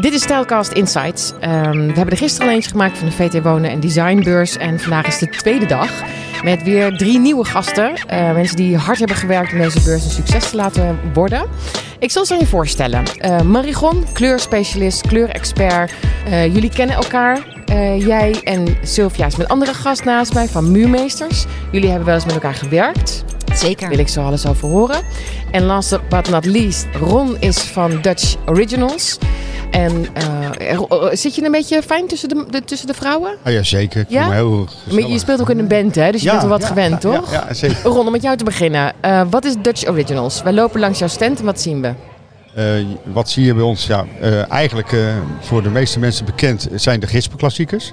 [0.00, 1.32] Dit is Stylecast Insights.
[1.40, 4.56] Ehm, we hebben er gisteren al eentje gemaakt van de VT Wonen en Designbeurs.
[4.56, 5.90] En vandaag is de tweede dag
[6.44, 7.92] met weer drie nieuwe gasten.
[8.10, 11.46] Uh, mensen die hard hebben gewerkt om deze beurs een succes te laten worden.
[11.98, 13.02] Ik zal ze aan je voorstellen.
[13.20, 15.92] Uh, Marigon, kleurspecialist, kleurexpert.
[16.28, 17.38] Uh, jullie kennen elkaar.
[17.98, 21.44] jij en Sylvia is met andere gast naast mij van Muurmeesters.
[21.70, 23.24] Jullie hebben wel eens met elkaar gewerkt.
[23.58, 23.88] Zeker.
[23.88, 25.02] Wil ik zo alles over horen.
[25.50, 29.18] En last but not least, Ron is van Dutch Originals.
[29.70, 33.36] En uh, zit je een beetje fijn tussen de, de tussen de vrouwen?
[33.46, 34.00] Oh ja, zeker.
[34.00, 34.30] Ik ja?
[34.30, 36.10] heel maar je speelt ook in een band, hè?
[36.10, 37.32] Dus je ja, bent er wat ja, gewend, toch?
[37.32, 37.76] Ja, zeker.
[37.82, 38.92] Ron, om met jou te beginnen.
[39.04, 40.42] Uh, wat is Dutch Originals?
[40.42, 41.92] Wij lopen langs jouw stand en wat zien we?
[42.58, 43.86] Uh, wat zie je bij ons?
[43.86, 44.04] Ja,
[44.48, 44.94] eigenlijk
[45.40, 47.92] voor de meeste mensen bekend zijn de Gispenklassiekers.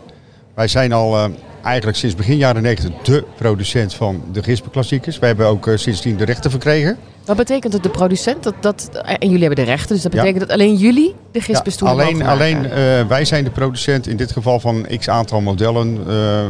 [0.55, 1.31] Wij zijn al
[1.63, 5.19] eigenlijk sinds begin jaren 90 de producent van de Gispenklassiekers.
[5.19, 6.97] Wij hebben ook sindsdien de rechten verkregen.
[7.25, 8.43] Wat betekent het, de producent?
[8.43, 11.97] Dat, dat, en jullie hebben de rechten, dus dat betekent dat alleen jullie de gispenstoelen
[11.97, 15.99] ja, alleen, alleen uh, wij zijn de producent in dit geval van x aantal modellen.
[16.07, 16.45] Uh,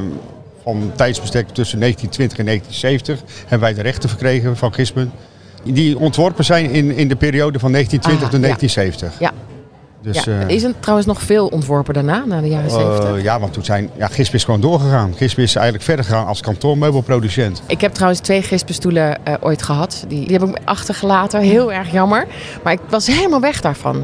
[0.64, 5.12] van tijdsbestek tussen 1920 en 1970 hebben wij de rechten verkregen van gispen.
[5.64, 9.20] Die ontworpen zijn in, in de periode van 1920 tot 1970.
[9.20, 9.53] Ja.
[10.04, 10.48] Dus, ja.
[10.48, 13.16] Is er trouwens nog veel ontworpen daarna, na de jaren 70?
[13.16, 15.14] Uh, ja, want toen zijn ja, Gisp is gewoon doorgegaan.
[15.16, 17.62] Gisp is eigenlijk verder gegaan als kantoormeubelproducent.
[17.68, 20.06] Ik heb trouwens twee Gispenstoelen uh, ooit gehad.
[20.08, 21.42] Die, die heb ik achtergelaten.
[21.42, 22.28] Heel erg jammer.
[22.64, 23.98] Maar ik was helemaal weg daarvan.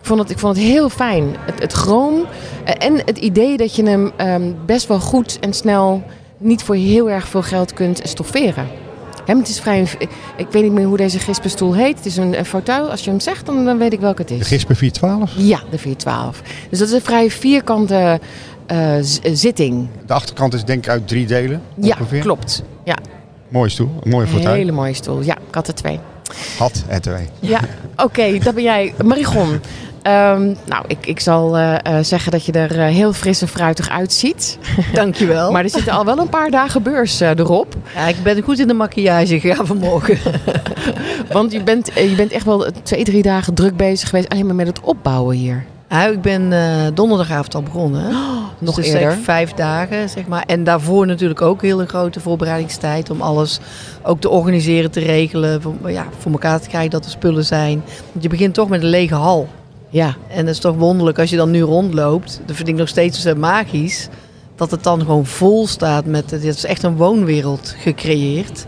[0.00, 1.36] Ik vond het, ik vond het heel fijn.
[1.46, 2.26] Het, het chroom uh,
[2.78, 6.02] en het idee dat je hem um, best wel goed en snel
[6.38, 8.66] niet voor heel erg veel geld kunt stofferen.
[9.38, 9.86] Het is vrij,
[10.36, 11.96] ik weet niet meer hoe deze gispenstoel heet.
[11.96, 12.90] Het is een, een fauteuil.
[12.90, 14.38] Als je hem zegt, dan, dan weet ik welke het is.
[14.38, 15.32] De gispen 412?
[15.36, 16.42] Ja, de 412.
[16.70, 18.20] Dus dat is een vrij vierkante
[18.72, 18.94] uh,
[19.32, 19.88] zitting.
[20.06, 22.62] De achterkant is denk ik uit drie delen Ja, klopt.
[22.84, 22.96] Ja.
[23.48, 24.52] Mooie stoel, een mooie fauteuil.
[24.52, 25.20] Een hele mooie stoel.
[25.20, 26.00] Ja, ik had er twee.
[26.58, 27.26] Had er twee.
[27.40, 27.60] Ja,
[27.92, 28.94] oké, okay, dat ben jij.
[29.04, 29.60] Marigon,
[30.06, 33.48] Um, nou, ik, ik zal uh, uh, zeggen dat je er uh, heel fris en
[33.48, 34.58] fruitig uitziet.
[34.92, 35.52] Dankjewel.
[35.52, 37.74] maar er zitten al wel een paar dagen beurs erop.
[37.94, 40.18] Ja, ik ben goed in de maquillage gegaan vanmorgen.
[41.32, 44.54] Want je bent, je bent echt wel twee, drie dagen druk bezig geweest alleen maar
[44.54, 45.64] met het opbouwen hier.
[45.88, 46.52] Ja, ik ben
[46.94, 48.06] donderdagavond al begonnen.
[48.06, 49.12] Oh, nog dus eerder?
[49.12, 50.44] vijf dagen, zeg maar.
[50.46, 53.60] En daarvoor natuurlijk ook heel een grote voorbereidingstijd om alles
[54.02, 55.62] ook te organiseren, te regelen.
[55.62, 57.82] Voor, ja, voor elkaar te krijgen dat er spullen zijn.
[58.12, 59.48] Want je begint toch met een lege hal.
[59.90, 60.16] Ja.
[60.28, 62.40] En het is toch wonderlijk als je dan nu rondloopt.
[62.46, 64.08] Dat vind ik nog steeds magisch.
[64.54, 66.30] Dat het dan gewoon vol staat met...
[66.30, 68.66] Het is echt een woonwereld gecreëerd.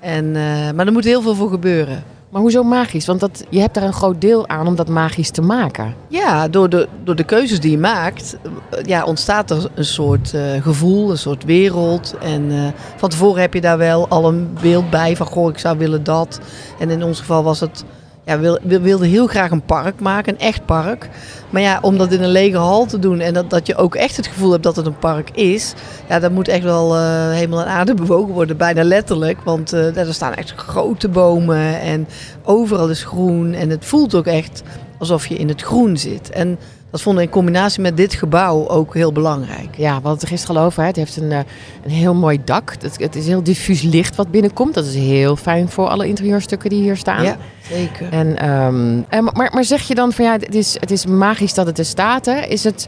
[0.00, 2.04] En, uh, maar er moet heel veel voor gebeuren.
[2.34, 3.06] Maar hoezo magisch?
[3.06, 5.94] Want dat, je hebt daar een groot deel aan om dat magisch te maken.
[6.08, 8.36] Ja, door de, door de keuzes die je maakt,
[8.82, 12.14] ja, ontstaat er een soort uh, gevoel, een soort wereld.
[12.20, 15.58] En uh, van tevoren heb je daar wel al een beeld bij van, goh, ik
[15.58, 16.40] zou willen dat.
[16.78, 17.84] En in ons geval was het
[18.24, 21.08] ja, we wilden heel graag een park maken, een echt park.
[21.50, 23.94] Maar ja, om dat in een lege hal te doen en dat, dat je ook
[23.94, 25.74] echt het gevoel hebt dat het een park is,
[26.08, 29.40] ja, dat moet echt wel uh, helemaal aan aarde bewogen worden, bijna letterlijk.
[29.40, 32.08] Want uh, er staan echt grote bomen en
[32.42, 34.62] overal is groen en het voelt ook echt
[34.98, 36.30] alsof je in het groen zit.
[36.30, 36.58] En
[36.94, 39.76] dat vonden we in combinatie met dit gebouw ook heel belangrijk.
[39.76, 40.84] Ja, we hadden het er gisteren al over.
[40.84, 42.76] Het heeft een, een heel mooi dak.
[42.80, 44.74] Het, het, is heel diffuus licht wat binnenkomt.
[44.74, 47.24] Dat is heel fijn voor alle interieurstukken die hier staan.
[47.24, 47.36] Ja,
[47.70, 48.08] zeker.
[48.12, 51.54] En, um, en, maar, maar zeg je dan van ja, het is, het is magisch
[51.54, 52.26] dat het er staat.
[52.26, 52.40] Hè?
[52.40, 52.86] Is het...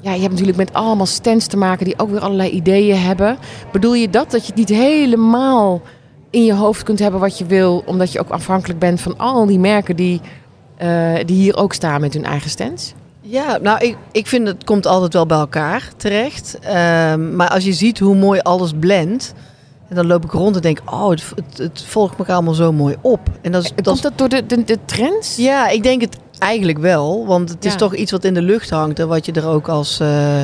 [0.00, 3.36] Ja, je hebt natuurlijk met allemaal stands te maken die ook weer allerlei ideeën hebben.
[3.72, 4.30] Bedoel je dat?
[4.30, 5.82] Dat je het niet helemaal
[6.30, 9.46] in je hoofd kunt hebben wat je wil, omdat je ook afhankelijk bent van al
[9.46, 10.20] die merken die,
[10.82, 12.94] uh, die hier ook staan met hun eigen stands?
[13.32, 16.58] Ja, nou, ik, ik vind het komt altijd wel bij elkaar terecht.
[17.12, 19.34] Um, maar als je ziet hoe mooi alles blendt.
[19.88, 22.72] En dan loop ik rond en denk, oh, het, het, het volgt elkaar allemaal zo
[22.72, 23.20] mooi op.
[23.42, 25.36] En dat is, Komt dat, dat door de, de, de, trends?
[25.36, 27.26] Ja, ik denk het eigenlijk wel.
[27.26, 28.98] Want het is toch iets wat in de lucht hangt.
[28.98, 30.40] En wat je er ook als, uh,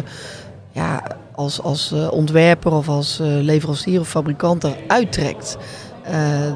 [0.72, 1.02] ja,
[1.34, 5.56] als, als uh, ontwerper of als leverancier of fabrikant eruit trekt.
[6.10, 6.14] Uh,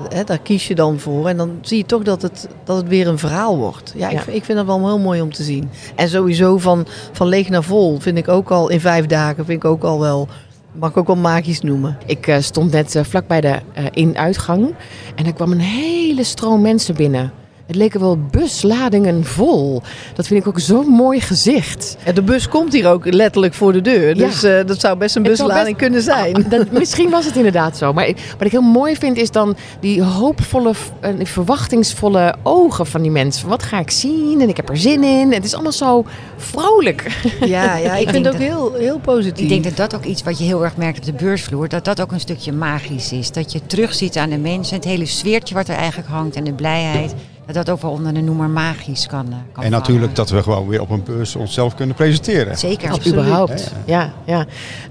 [0.09, 1.29] hè, daar kies je dan voor.
[1.29, 3.93] En dan zie je toch dat het, dat het weer een verhaal wordt.
[3.97, 4.21] Ja, ja.
[4.21, 5.71] Ik, ik, vind dat wel heel mooi om te zien.
[5.95, 9.65] En sowieso van, van leeg naar vol vind ik ook al in vijf dagen vind
[9.65, 10.29] ik ook al wel.
[10.73, 11.99] Mag ik ook wel magisch noemen.
[12.07, 13.61] Ik uh, stond net uh, vlak bij de
[13.91, 14.75] in-uitgang.
[15.15, 17.33] En er kwam een hele stroom mensen binnen.
[17.73, 19.83] Het leken wel busladingen vol.
[20.15, 21.97] Dat vind ik ook zo'n mooi gezicht.
[22.05, 24.15] En de bus komt hier ook letterlijk voor de deur.
[24.15, 24.59] Dus ja.
[24.59, 25.77] uh, dat zou best een buslading best...
[25.77, 26.35] kunnen zijn.
[26.35, 27.93] Ah, dat, misschien was het inderdaad zo.
[27.93, 30.73] Maar wat ik heel mooi vind is dan die hoopvolle,
[31.05, 33.49] uh, verwachtingsvolle ogen van die mensen.
[33.49, 34.41] Wat ga ik zien?
[34.41, 35.33] En ik heb er zin in.
[35.33, 36.05] Het is allemaal zo
[36.37, 37.21] vrolijk.
[37.41, 39.43] Ja, ja ik, ik vind het ook dat, heel, heel positief.
[39.43, 41.69] Ik denk dat dat ook iets wat je heel erg merkt op de beursvloer.
[41.69, 43.31] Dat dat ook een stukje magisch is.
[43.31, 44.77] Dat je terugziet aan de mensen.
[44.77, 47.15] Het hele sfeertje wat er eigenlijk hangt en de blijheid.
[47.53, 50.69] Dat ook wel onder de noemer magisch kan, eh, kan En natuurlijk dat we gewoon
[50.69, 52.59] weer op een beurs onszelf kunnen presenteren.
[52.59, 52.91] Zeker.
[52.91, 53.19] Absoluut.
[53.19, 53.73] überhaupt.
[53.85, 54.45] Ja, ja.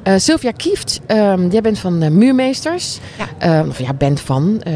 [0.03, 2.99] Eh, Sylvia Kieft, ehm, jij bent van eh, Muurmeesters.
[3.17, 3.25] Ja.
[3.59, 4.61] Ehm, of ja, bent van.
[4.61, 4.73] eh,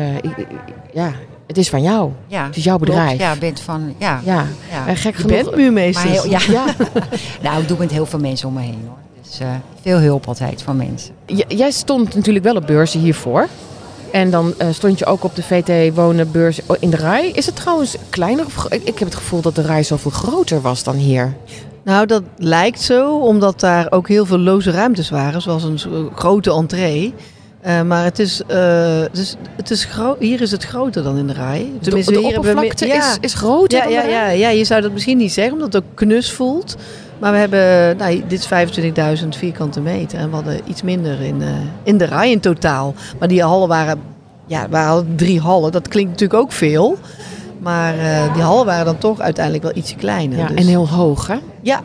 [0.94, 1.12] ja,
[1.48, 2.12] het is van jou.
[2.28, 2.92] Ja, Het is jouw klopt.
[2.92, 3.20] bedrijf.
[3.20, 4.22] Ja, bent van, ja.
[4.26, 4.46] Ja.
[4.72, 4.88] ja.
[4.88, 5.44] En gek Je genoeg.
[5.44, 6.10] bent muurmeester.
[6.30, 6.40] Ja.
[6.50, 6.66] Ja.
[7.42, 8.98] nou, ik doe met heel veel mensen om me heen hoor.
[9.24, 9.48] Dus eh,
[9.82, 11.14] veel hulp altijd van mensen.
[11.26, 13.48] J- jij stond natuurlijk wel op beurzen hiervoor.
[14.16, 17.30] En dan eh, stond je ook op de VT Wonen beurs in de rij.
[17.30, 18.46] Is het trouwens kleiner?
[18.46, 21.34] Of, ik, ik heb het gevoel dat de rij zoveel groter was dan hier.
[21.84, 26.52] Nou, dat lijkt zo, omdat daar ook heel veel loze ruimtes waren, zoals een grote
[26.52, 27.14] entree.
[27.62, 29.88] Eh, maar het is, eh, het is, het is
[30.20, 31.72] hier is het groter dan in de rij.
[31.82, 33.12] de, de hier oppervlakte meer- ja.
[33.12, 35.74] is, is groter ja, dan ja, ja, ja, je zou dat misschien niet zeggen, omdat
[35.74, 36.76] het ook knus voelt.
[37.20, 40.20] Maar we hebben, nou, dit is 25.000 vierkante meter.
[40.20, 41.48] En we hadden iets minder in, eh,
[41.84, 42.94] in de rij in totaal.
[43.20, 44.00] Maar die hallen waren,
[44.46, 45.72] ja, we hadden drie hallen.
[45.72, 46.98] Dat klinkt natuurlijk ook veel.
[47.60, 50.38] Maar eh, die hallen waren dan toch uiteindelijk wel ietsje kleiner.
[50.38, 51.38] Ja, dus- en heel hoog, hè?
[51.62, 51.82] ja,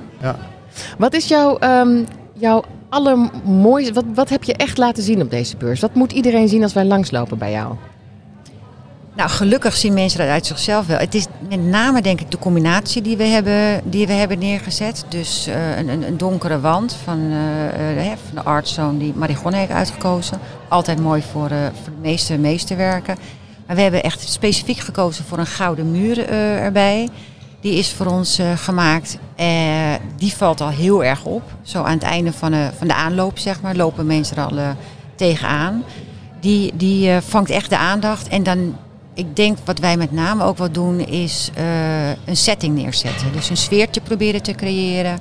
[0.99, 3.93] Wat is jouw, ehm, jouw allermooiste...
[3.93, 5.81] Wat, wat heb je echt laten zien op deze beurs?
[5.81, 7.75] Wat moet iedereen zien als wij langslopen bij jou?
[9.17, 10.99] Nou, gelukkig zien mensen dat uit zichzelf wel.
[10.99, 15.05] Het is met name denk ik de combinatie die we hebben, die we hebben neergezet.
[15.09, 18.15] Dus eh, een, een, donkere wand van, eh, eh, hè,
[18.45, 20.39] van de die Marigonne heeft uitgekozen.
[20.69, 23.17] Altijd mooi voor, eh, voor de meeste meesterwerken.
[23.71, 27.09] Maar we hebben echt specifiek gekozen voor een gouden muur eh, erbij.
[27.61, 29.19] Die is voor ons eh, gemaakt.
[29.37, 29.47] Eh,
[30.17, 31.43] die valt al heel erg op.
[31.63, 34.59] Zo aan het einde van de, van de aanloop, zeg maar, lopen mensen er al
[34.59, 34.69] eh,
[35.15, 35.85] tegenaan.
[36.41, 38.29] Die, die eh, vangt echt de aandacht.
[38.29, 38.77] En dan,
[39.21, 43.27] ik denk wat wij met name ook wel doen, is eh, een setting neerzetten.
[43.33, 45.19] Dus een sfeertje proberen te creëren.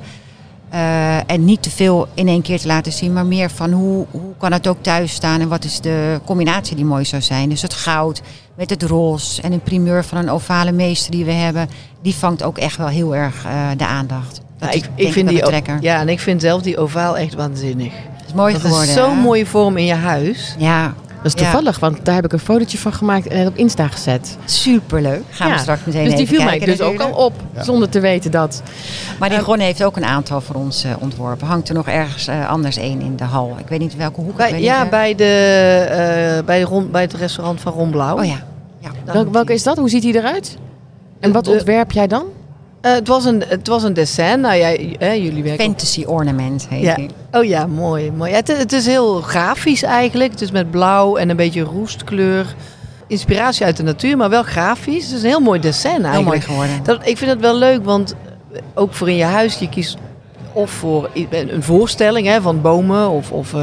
[0.70, 4.06] Eh, en niet te veel in één keer te laten zien, maar meer van hoe,
[4.12, 7.50] hoe kan het ook thuis staan en wat is de combinatie die mooi zou zijn.
[7.50, 8.22] Dus het goud
[8.56, 11.70] met het roze en een primeur van een ovale meester die we hebben,
[12.02, 14.42] die vangt ook echt wel heel erg eh, de aandacht.
[14.58, 15.78] Dat Nou, ik, ik vind die trekker.
[15.82, 17.92] ja, en ik vind zelf die ovaal echt waanzinnig.
[18.18, 18.88] Dat is mooi Dat geworden.
[18.88, 20.56] is zo'n mooie vorm in je huis.
[20.58, 20.94] Ja,
[21.24, 21.52] Dat is Ja.
[21.52, 24.38] toevallig, want daar heb ik een fotootje van gemaakt en op Insta gezet.
[24.46, 25.22] superleuk.
[25.30, 27.34] Gaan Ja, we straks meteen Dus die even viel mij kijken dus ook al op,
[27.56, 27.64] Ja.
[27.64, 28.62] zonder te weten dat.
[29.20, 31.48] Maar die Gonne heeft ook een aantal voor ons eh, ontworpen.
[31.48, 33.56] Hangt er nog ergens eh, anders één in de hal.
[33.60, 34.30] Ik weet niet welke hoek.
[34.30, 34.90] ik Bij, weet ja, niet, eh.
[34.90, 35.24] bij, de,
[36.40, 38.18] eh, bij, Ron, bij het restaurant van Ron Blauw.
[38.18, 38.32] Oh ja.
[38.80, 38.90] ja.
[39.06, 39.56] Daar Welke, die.
[39.56, 39.78] is dat?
[39.78, 40.58] Hoe ziet hij eruit?
[41.20, 42.24] En wat ontwerp jij dan?
[42.82, 44.40] Eh, het, was een, het was een dessin.
[44.42, 46.96] Nou ja, j- hè, jullie werken Fantasy ornament heet Ja.
[46.96, 47.10] die.
[47.32, 48.12] Oh ja, mooi.
[48.12, 48.30] mooi.
[48.32, 50.32] Ja, het, het is heel grafisch eigenlijk.
[50.32, 52.56] Het is met blauw en een beetje roestkleur.
[53.08, 55.06] Inspiratie uit de natuur, maar wel grafisch.
[55.08, 56.44] Het is een heel mooi dessin Heel mooi eigenlijk.
[56.44, 56.84] geworden.
[56.84, 58.16] Dat, ik vind het wel leuk, want
[58.74, 59.98] ook voor in je huis, je kiest
[60.62, 63.62] of voor een voorstelling hè, van bomen of, of eh,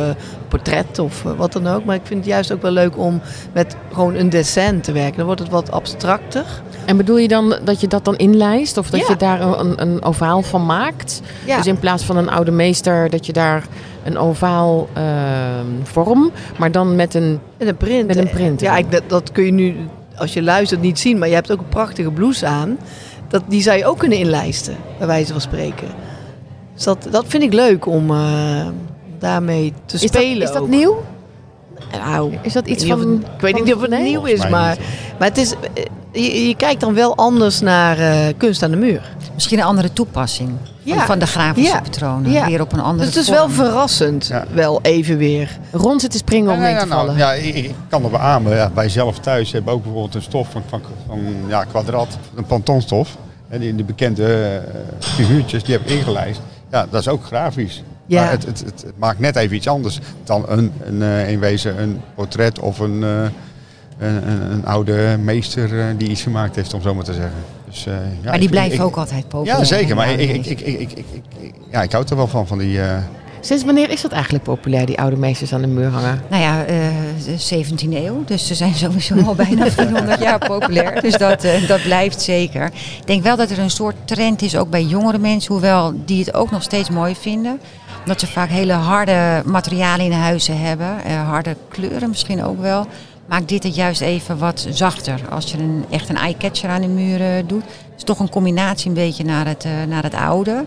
[0.48, 1.84] portret of eh, wat dan ook.
[1.84, 3.20] Maar ik vind het juist ook wel leuk om
[3.52, 5.16] met gewoon een dessin te werken.
[5.16, 6.44] Dan wordt het wat abstracter.
[6.84, 8.78] En bedoel je dan dat je dat dan inlijst?
[8.78, 9.06] Of dat Ja.
[9.08, 11.20] je daar een, een, ovaal van maakt?
[11.46, 11.56] Ja.
[11.56, 13.64] Dus in plaats van een oude meester, dat je daar
[14.04, 17.40] een ovaal ehm, vorm, maar dan met een...
[17.56, 18.06] En een print.
[18.06, 19.74] Met een print Ja, ik, dat, dat kun je nu,
[20.16, 21.18] als je luistert, niet zien.
[21.18, 22.78] Maar je hebt ook een prachtige blouse aan.
[23.28, 25.88] Dat, die zou je ook kunnen inlijsten, bij wijze van spreken.
[26.76, 28.66] Dus dat, dat vind ik leuk om eh,
[29.18, 30.42] daarmee te Is dat, spelen.
[30.42, 30.68] is dat ook.
[30.68, 31.02] nieuw?
[31.92, 33.24] Nou, Is dat iets van...
[33.34, 34.02] ik weet niet of het nee?
[34.02, 34.76] nieuw is, maar,
[35.18, 38.76] maar het is, eh, je, je kijkt dan wel anders naar eh, kunst aan de
[38.76, 39.14] muur.
[39.34, 40.48] Misschien een andere toepassing
[40.84, 41.06] van, Ja.
[41.06, 41.80] van de grafische Ja.
[41.80, 42.30] patronen.
[42.32, 42.46] Ja.
[42.46, 44.44] Weer op een andere Dus het is wel verrassend, Ja.
[44.52, 45.58] wel even weer.
[45.72, 47.16] Rond zitten springen om Ja, mee ja, te nou, vallen.
[47.16, 48.54] ja, ik, ik kan er beamen.
[48.56, 52.44] Ja, wij zelf thuis hebben ook bijvoorbeeld een stof van, van, van ja, kwadraat, een
[52.46, 53.16] pantonstof.
[53.48, 54.62] En die, de bekende
[54.98, 56.40] figuurtjes, die heb ik ingelijst.
[56.76, 57.82] Ja, dat is ook grafisch.
[58.06, 58.22] Ja.
[58.22, 61.38] Maar het, het, het, het maakt net even iets anders dan een, een, eh, in
[61.38, 63.22] wezen een portret of een, eh,
[63.98, 67.32] een, een, een oude meester eh, die iets gemaakt heeft, om zo maar te zeggen.
[67.68, 69.58] Dus, eh, ja, Maar ik- die blijven ik- ook altijd populair.
[69.58, 69.96] Ja, zeker.
[69.96, 71.04] Maar ik, ik, ik, ik,
[71.70, 72.80] ja, ik houd er wel van, van die...
[72.82, 72.98] eh,
[73.46, 76.22] Sinds wanneer is dat eigenlijk populair, die oude meesters aan de muur hangen?
[76.30, 76.76] Nou ja, eh,
[77.24, 78.24] de 17e eeuw.
[78.24, 81.02] Dus ze zijn sowieso al bijna 400 jaar populair.
[81.02, 82.66] Dus dat, eh, dat blijft zeker.
[83.00, 85.52] Ik denk wel dat er een soort trend is, ook bij jongere mensen.
[85.52, 87.60] Hoewel die het ook nog steeds mooi vinden.
[88.00, 91.04] Omdat ze vaak hele harde materialen in huizen hebben.
[91.04, 92.86] eh, harde kleuren misschien ook wel.
[93.28, 95.20] Maakt dit het juist even wat zachter.
[95.30, 97.62] Als je een, echt een eye-catcher aan de muren doet.
[97.64, 100.64] Het is toch een combinatie een beetje naar het, eh, naar het oude.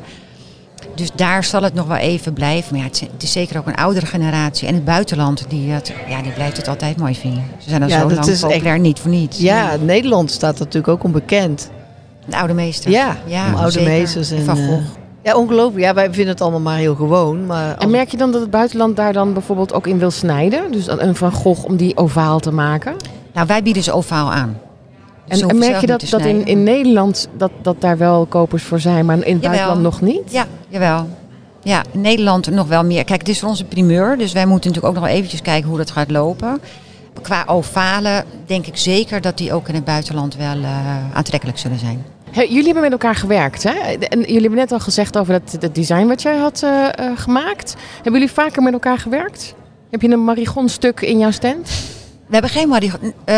[0.95, 2.75] Dus daar zal het nog wel even blijven.
[2.75, 4.67] Maar ja, het is, zeker ook een oudere generatie.
[4.67, 7.43] En het buitenland, die, het, ja, die blijft het altijd mooi vinden.
[7.57, 9.37] Ze zijn al Ja, zo dat lang is echt- populair, niet voor niets.
[9.39, 11.69] Ja, Nederland staat natuurlijk ook onbekend.
[12.25, 12.93] De oude meesters.
[12.95, 13.89] Ja, ja oude zeker.
[13.91, 14.83] meesters en, Van eh, Gogh.
[15.23, 15.83] Ja, ongelooflijk.
[15.85, 17.45] Ja, wij vinden het allemaal maar heel gewoon.
[17.45, 20.11] Maar als- En merk je dan dat het buitenland daar dan bijvoorbeeld ook in wil
[20.11, 20.71] snijden?
[20.71, 22.95] Dus een Van Gogh om die ovaal te maken?
[23.33, 24.57] Nou, wij bieden ze ovaal aan.
[25.29, 29.05] En, merk je dat, dat in, in Nederland dat, dat daar wel kopers voor zijn,
[29.05, 29.49] maar in het Jawel.
[29.49, 30.31] buitenland nog niet?
[30.31, 31.07] Ja, jawel.
[31.63, 33.03] Ja, in Nederland nog wel meer.
[33.03, 35.69] Kijk, het is voor onze primeur, dus wij moeten natuurlijk ook nog wel eventjes kijken
[35.69, 36.59] hoe dat gaat lopen.
[37.21, 41.79] Qua ovalen denk ik zeker dat die ook in het buitenland wel eh, aantrekkelijk zullen
[41.79, 42.05] zijn.
[42.31, 43.73] Hey, jullie hebben met elkaar gewerkt, hè?
[43.99, 47.17] En jullie hebben net al gezegd over dat, dat design wat jij had eh, eh,
[47.17, 47.75] gemaakt.
[47.93, 49.55] Hebben jullie vaker met elkaar gewerkt?
[49.89, 51.69] Heb je een marigon-stuk in jouw stand?
[52.29, 53.13] We hebben geen marigon.
[53.25, 53.35] eh,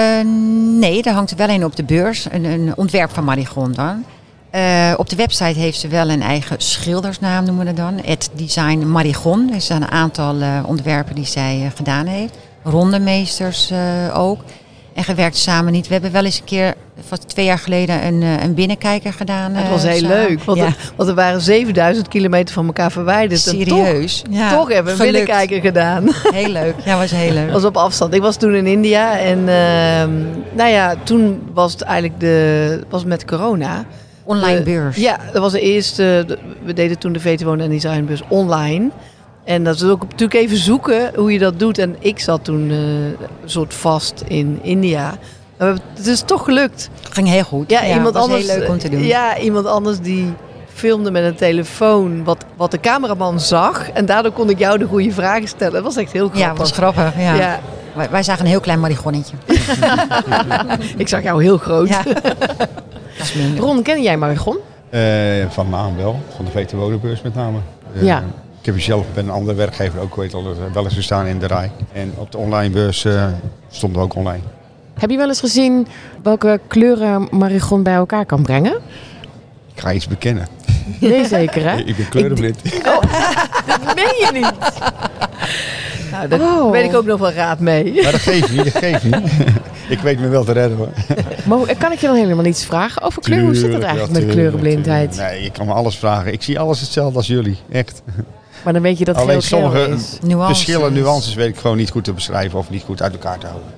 [0.80, 2.28] nee, daar hangt er wel een op de beurs.
[2.32, 4.06] Een, een ontwerp van marigon dan.
[4.50, 8.00] Eh, op de website heeft ze wel een eigen schildersnaam, noemen we dat dan.
[8.06, 9.54] Het Design Marigon.
[9.54, 12.38] Er zijn een aantal eh, ontwerpen die zij gedaan heeft.
[12.64, 13.72] Rondemeesters
[14.14, 14.40] ook.
[14.94, 15.88] En gewerkt samen niet.
[15.88, 16.74] We hebben wel eens een keer,
[17.28, 19.54] twee jaar geleden, een, eh, een binnenkijker gedaan.
[19.54, 20.18] Het eh, was heel samen.
[20.18, 23.48] leuk, want, ja, er, want er waren 7000 kilometer van elkaar verwijderd.
[23.48, 24.24] En toch, serieus.
[24.30, 26.04] Ja, toch hebben we een binnenkijker gedaan.
[26.34, 26.76] Heel leuk.
[26.86, 27.52] Ja, was heel leuk.
[27.62, 28.14] was op afstand.
[28.14, 30.12] Ik was toen in India en ehm,
[30.56, 33.86] nou ja, toen was het eigenlijk de, was met corona.
[34.24, 34.98] Online beurs.
[34.98, 36.26] Ja, dat was de eerste.
[36.64, 38.90] We deden toen de VT Wonen en Designbus online.
[39.44, 41.78] En dat is ook natuurlijk even zoeken hoe je dat doet.
[41.78, 45.14] En ik zat toen eh, een soort vast in India.
[45.58, 46.90] Het is toch gelukt.
[47.10, 47.70] Ging heel goed.
[47.70, 48.48] Ja, iemand was anders.
[48.48, 49.04] heel leuk om te doen.
[49.04, 50.34] Ja, iemand anders die
[50.74, 53.90] filmde met een telefoon wat, wat de cameraman zag.
[53.90, 55.74] En daardoor kon ik jou de goede vragen stellen.
[55.74, 56.58] Dat was echt heel Ja, grappig.
[56.58, 57.18] was grappig.
[57.18, 57.34] Ja.
[57.36, 57.60] Ja,
[57.96, 59.36] Wij, wij zagen een heel klein marigonnetje.
[60.98, 61.88] ik zag jou heel groot.
[61.88, 62.04] Ja.
[63.18, 63.64] Dat is minder.
[63.64, 64.58] Ron, ken jij marigon?
[64.90, 65.02] Eh,
[65.50, 67.58] van naam wel, van de VT Wonenbeurs met name.
[67.96, 68.24] Eh, Ja.
[68.62, 71.48] Ik heb zelf bij een andere werkgever ook weet al, wel eens gestaan in de
[71.48, 71.72] rij.
[71.94, 73.26] En op de online beurs eh,
[73.70, 74.44] stonden we ook online.
[75.00, 75.88] Heb je wel eens gezien
[76.24, 78.74] welke kleuren marigon bij elkaar kan brengen?
[79.76, 80.48] Ik ga iets bekennen.
[81.00, 81.78] Nee, zeker hè?
[81.92, 82.64] Ik ben kleurenblind.
[83.68, 84.80] Dat meen je niet.
[86.12, 86.72] Nou, daar Oh.
[86.72, 87.94] weet ik ook nog wel raad mee.
[88.04, 89.16] Maar dat geeft niet, dat geeft niet.
[89.96, 90.90] ik weet me wel te redden hoor.
[91.46, 93.42] Mo, kan ik je dan helemaal iets vragen over kleur?
[93.42, 95.12] Hoe zit het eigenlijk ja, met kleurenblindheid?
[95.12, 95.32] tuurlijk.
[95.34, 96.34] Nee, je kan me alles vragen.
[96.34, 97.58] Ik zie alles hetzelfde als jullie.
[97.72, 98.02] Echt.
[98.64, 100.18] Maar dan weet je dat het Alleen sommige is.
[100.22, 100.58] Nuances.
[100.58, 103.46] verschillen, nuances weet ik gewoon niet goed te beschrijven of niet goed uit elkaar te
[103.48, 103.70] houden.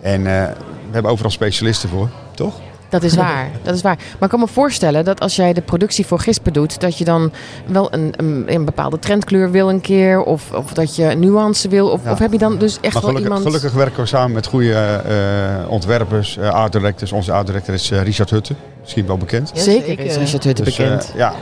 [0.00, 2.54] En eh, we hebben overal specialisten voor, toch?
[2.88, 3.96] Dat is waar, dat is waar.
[3.96, 7.04] Maar ik kan me voorstellen dat als jij de productie voor gispen doet, dat je
[7.04, 7.32] dan
[7.66, 11.88] wel een, een, een bepaalde trendkleur wil een keer, of, of dat je nuance wil,
[11.88, 12.10] of, Ja.
[12.12, 13.42] of heb je dan dus echt Maar wel iemand...
[13.42, 17.12] gelukkig werken we samen met goede eh, ontwerpers, eh art directors.
[17.12, 19.50] Onze art director is Richard Hutte, misschien wel bekend.
[19.54, 21.12] Ja, Zeker is Richard Hutte Dus, bekend.
[21.16, 21.32] ja,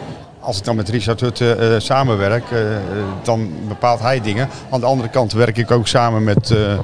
[0.48, 2.80] als ik dan met Richard Hutte eh, samenwerk, eh, eh,
[3.22, 4.48] dan bepaalt hij dingen.
[4.70, 6.78] Aan de andere kant werk ik ook samen met eh,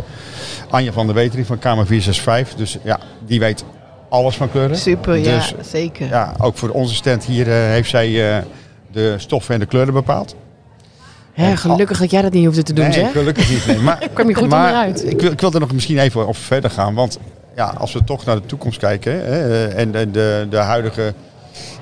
[0.70, 2.58] Anja van der Wetering van Kamer 465.
[2.58, 3.64] Dus ja, die weet
[4.08, 4.76] alles van kleuren.
[4.76, 6.06] Super, ja, Dus, zeker.
[6.08, 8.42] Ja, ook voor onze stand hier eh, heeft zij eh,
[8.92, 10.34] de stoffen en de kleuren bepaald.
[11.32, 13.12] Hè, gelukkig dat jij dat niet hoefde te doen, nee, zeg.
[13.12, 13.66] gelukkig niet.
[13.66, 13.78] Nee.
[13.86, 15.10] Maar, Kwam je goed maar onderuit.
[15.10, 16.94] Ik wil, ik wil er nog misschien even op verder gaan.
[16.94, 17.18] Want
[17.56, 21.14] ja, als we toch naar de toekomst kijken hè, eh, en de, de, de huidige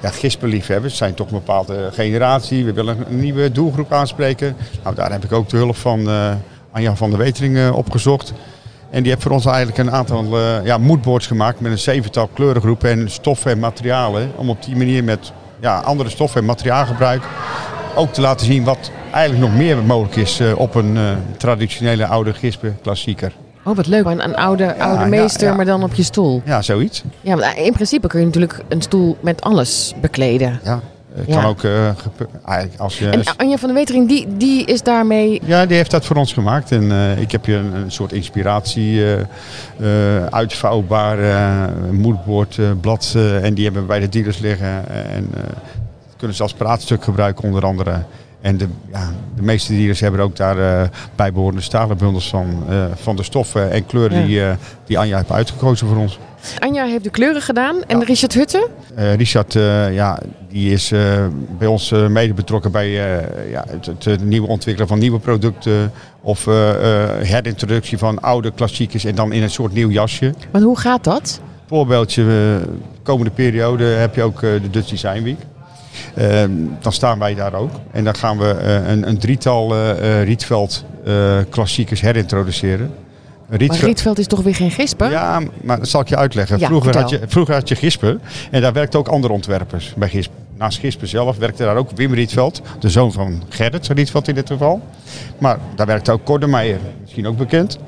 [0.00, 2.64] ja, gispenliefhebbers zijn toch een bepaalde generatie.
[2.64, 4.57] We willen een nieuwe doelgroep aanspreken.
[4.83, 6.33] Nou, daar heb ik ook de hulp van eh
[6.73, 8.33] Anja van der Wetering eh, opgezocht.
[8.91, 12.26] En die heeft voor ons eigenlijk een aantal eh, ja, moodboards gemaakt met een zevental
[12.26, 14.33] kleurengroepen en stoffen en materialen.
[14.37, 17.23] Om op die manier met ja, andere stoffen en materiaalgebruik
[17.95, 20.99] ook te laten zien wat eigenlijk nog meer mogelijk is op een
[21.37, 23.33] traditionele oude gispen klassieker.
[23.64, 24.04] Oh, wat leuk.
[24.04, 25.54] Een, een oude, oude meester, ja.
[25.54, 26.42] maar dan op je stoel.
[26.45, 27.02] Ja, zoiets.
[27.21, 30.61] Ja, want in principe kun je natuurlijk een stoel met alles bekleden.
[30.64, 30.81] Ja.
[31.16, 31.35] Eh, Ja.
[31.40, 31.85] Kan ook eh,
[32.45, 33.09] eigenlijk als je.
[33.09, 35.40] En Anja van der Wetering, die, die is daarmee...
[35.45, 36.71] Ja, die heeft dat voor ons gemaakt.
[36.73, 39.21] En eh, ik heb je een, een soort inspiratie, eh,
[40.16, 43.12] eh, uitvouwbaar eh, moodboard, eh, blad.
[43.16, 44.88] eh, en die hebben we bij de dealers liggen.
[44.88, 48.02] En eh, dat kunnen ze als praatstuk gebruiken onder andere.
[48.42, 52.64] En de, ja, de meeste dealers hebben ook daar eh bijbehorende stalen bundels van.
[52.68, 54.26] eh, van de stoffen en kleuren Ja.
[54.26, 54.52] die, eh,
[54.87, 56.18] die Anja heeft uitgekozen voor ons.
[56.58, 57.76] Anja heeft de kleuren gedaan.
[57.87, 58.04] En Ja.
[58.04, 58.68] Richard Hutte?
[59.16, 59.52] Richard,
[59.92, 60.18] ja,
[60.49, 60.92] die is
[61.58, 62.90] bij ons mede betrokken bij
[63.50, 65.92] ja, het, het, het nieuwe ontwikkelen van nieuwe producten.
[66.20, 66.44] Of
[67.22, 70.34] herintroductie van oude klassiekers en dan in een soort nieuw jasje.
[70.50, 71.40] Want hoe gaat dat?
[71.68, 72.25] Voorbeeldje,
[73.02, 75.38] komende periode heb je ook de Dutch Design Week.
[76.14, 76.42] Eh,
[76.80, 77.70] dan staan wij daar ook.
[77.90, 80.84] En dan gaan we eh, een, een drietal eh eh, Rietveld
[81.49, 82.94] klassiekers herintroduceren.
[83.49, 85.11] Maar Rietveld- Rietveld is toch weer geen gispen?
[85.11, 86.58] ja, maar dat zal ik je uitleggen.
[86.58, 88.20] Ja, vroeger, had je, vroeger had je Gispen
[88.50, 90.37] en daar werkten ook andere ontwerpers bij Gispen.
[90.56, 94.46] Naast Gispen zelf werkte daar ook Wim Rietveld, de zoon van Gerrit Rietveld in dit
[94.50, 94.80] geval.
[95.38, 97.78] Maar daar werkte ook Kordemeijer, misschien ook bekend.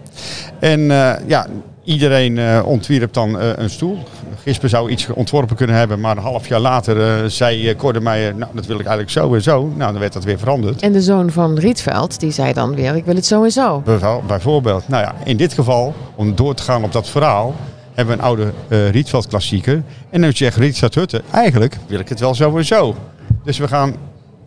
[0.59, 0.81] En
[1.27, 1.47] ja,
[1.85, 3.99] iedereen eh, ontwierp dan eh, een stoel.
[4.43, 8.51] Gispen zou iets ontworpen kunnen hebben, maar een half jaar later eh, zei Kordemeijer, nou
[8.55, 9.73] dat wil ik eigenlijk zo en zo.
[9.77, 10.83] Nou, dan werd dat weer veranderd.
[10.83, 13.81] En de zoon van Rietveld, die zei dan weer, ik wil het zo en zo.
[13.85, 17.55] Bijvo- Bijvoorbeeld, nou ja, in dit geval, om door te gaan op dat verhaal,
[17.95, 19.83] hebben we een oude eh Rietveld klassieker.
[20.11, 22.95] En dan zegt Rietveld Hutte, eigenlijk wil ik het wel zo en zo.
[23.45, 23.95] Dus we gaan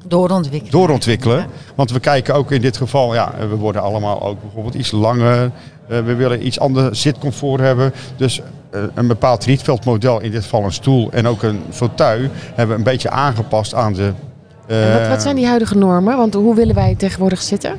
[0.07, 0.71] Doorontwikkelen.
[0.71, 1.45] doorontwikkelen.
[1.75, 5.51] Want we kijken ook in dit geval, ja, we worden allemaal ook bijvoorbeeld iets langer.
[5.87, 7.93] Eh, we willen iets ander zitcomfort hebben.
[8.15, 12.67] Dus eh, een bepaald rietveldmodel, in dit geval een stoel en ook een fauteuil, hebben
[12.67, 14.11] we een beetje aangepast aan de...
[14.67, 16.17] En wat, eh, wat zijn die huidige normen?
[16.17, 17.75] Want hoe willen wij tegenwoordig zitten?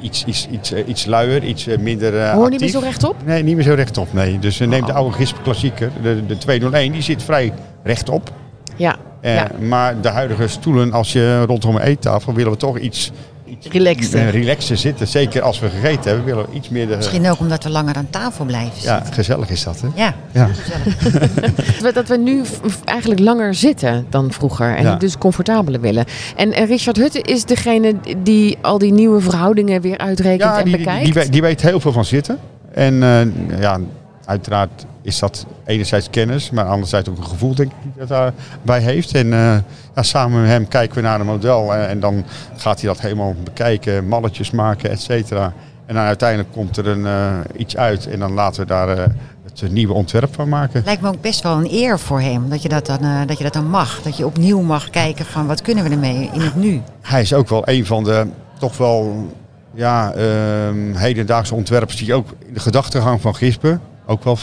[0.00, 3.16] iets, iets, iets, iets luier, iets minder eh, Hoor niet meer zo rechtop?
[3.24, 4.38] Nee, niet meer zo rechtop, nee.
[4.38, 8.32] Dus neem de oude Gisp klassieker, de, de 201, die zit vrij rechtop.
[8.76, 8.96] Ja.
[9.22, 9.50] Ja.
[9.60, 13.10] Maar de huidige stoelen, als je rondom een eettafel, willen we toch iets,
[13.50, 14.30] iets Relaxter.
[14.30, 15.06] relaxer zitten.
[15.06, 16.96] Zeker als we gegeten hebben, willen we iets meer de...
[16.96, 19.88] Misschien ook omdat we langer aan tafel blijven Ja, gezellig is dat, hè?
[19.94, 20.46] Ja, Ja.
[20.46, 21.92] gezellig.
[21.94, 22.42] Dat we, nu
[22.84, 24.76] eigenlijk langer zitten dan vroeger.
[24.76, 24.94] En Ja.
[24.96, 26.04] dus comfortabeler willen.
[26.36, 30.76] En, Richard Hutte is degene die al die nieuwe verhoudingen weer uitrekent Ja, en die,
[30.76, 31.04] die, bekijkt.
[31.04, 32.38] die, weet, die weet heel veel van zitten.
[32.72, 33.78] En eh, ja,
[34.24, 39.14] uiteraard is dat enerzijds kennis, maar anderzijds ook een gevoel denk ik dat daarbij heeft.
[39.14, 39.56] En eh,
[39.94, 42.24] ja, samen met hem kijken we naar een model eh, en dan
[42.56, 45.52] gaat hij dat helemaal bekijken, malletjes maken, et cetera.
[45.90, 49.04] En dan uiteindelijk komt er een, eh, iets uit en dan laten we daar eh,
[49.44, 50.82] het nieuwe ontwerp van maken.
[50.84, 53.38] Lijkt me ook best wel een eer voor hem dat je dat, dan, eh, dat
[53.38, 54.02] je dat dan mag.
[54.02, 56.80] Dat je opnieuw mag kijken van wat kunnen we ermee in het nu.
[57.00, 58.26] Hij is ook wel een van de
[58.58, 59.26] toch wel
[59.74, 64.38] ja, ehm, hedendaagse ontwerpers die ook in de gedachtegang van Gispen ook wel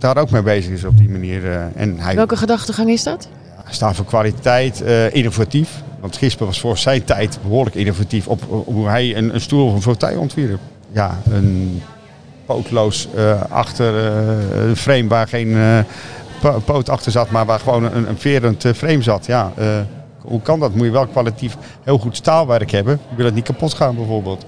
[0.00, 1.50] daar ook mee bezig is op die manier.
[1.52, 1.64] eh.
[1.74, 3.28] en hij Welke gedachtegang is dat?
[3.72, 5.82] staat voor kwaliteit, eh, innovatief.
[6.00, 9.66] Want Gispen was voor zijn tijd behoorlijk innovatief op, op hoe hij een, een stoel
[9.66, 10.60] of een fauteuil ontwierp.
[10.92, 11.82] Ja, een
[12.46, 13.94] pootloos eh, achter
[14.68, 15.56] een frame waar geen
[16.40, 19.26] po- poot achter zat, maar waar gewoon een, een verend frame zat.
[19.26, 19.52] Ja,
[20.20, 20.74] hoe kan dat?
[20.74, 23.00] Moet je wel kwalitatief heel goed staalwerk hebben.
[23.10, 24.44] Je wil het niet kapot gaan bijvoorbeeld.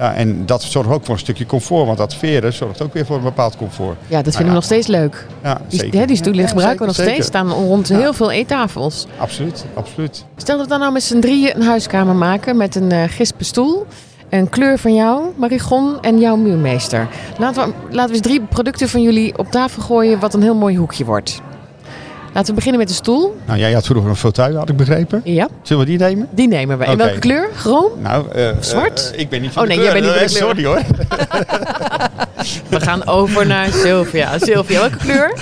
[0.00, 3.06] Ja, en dat zorgt ook voor een stukje comfort, want dat veren zorgt ook weer
[3.06, 3.96] voor een bepaald comfort.
[4.06, 4.52] Ja, dat vinden Ah, we ja.
[4.52, 5.26] nog steeds leuk.
[5.42, 5.98] Ja, Die, zeker.
[6.00, 7.26] hè, die stoelen Ja, gebruiken we nog zeker, steeds.
[7.26, 7.96] Staan rond Ja.
[7.98, 9.06] heel veel eettafels.
[9.18, 10.24] Absoluut, absoluut.
[10.36, 13.44] Stel dat we dan nou met z'n drieën een huiskamer maken met een eh gispen
[13.44, 13.86] stoel.
[14.28, 17.08] Een kleur van jou, Marigon en jouw muurmeester.
[17.38, 20.54] Laten we, laten we eens drie producten van jullie op tafel gooien wat een heel
[20.54, 21.40] mooi hoekje wordt.
[22.32, 23.36] Laten we beginnen met de stoel.
[23.46, 25.20] Nou, jij had vroeger een fauteuil, had ik begrepen.
[25.24, 26.28] Ja, Zullen we die nemen?
[26.30, 26.84] die nemen we.
[26.84, 27.02] In Oké.
[27.04, 27.48] welke kleur?
[27.54, 27.90] Groen?
[28.02, 29.10] Nou, eh, Zwart?
[29.14, 30.62] eh, ik ben niet van Oh, de nee, jij kleur, bent niet eh, van de
[30.62, 30.74] kleur.
[30.74, 31.08] Sorry hoor.
[32.78, 34.38] We gaan over naar Sylvia.
[34.38, 35.32] Sylvia, welke kleur?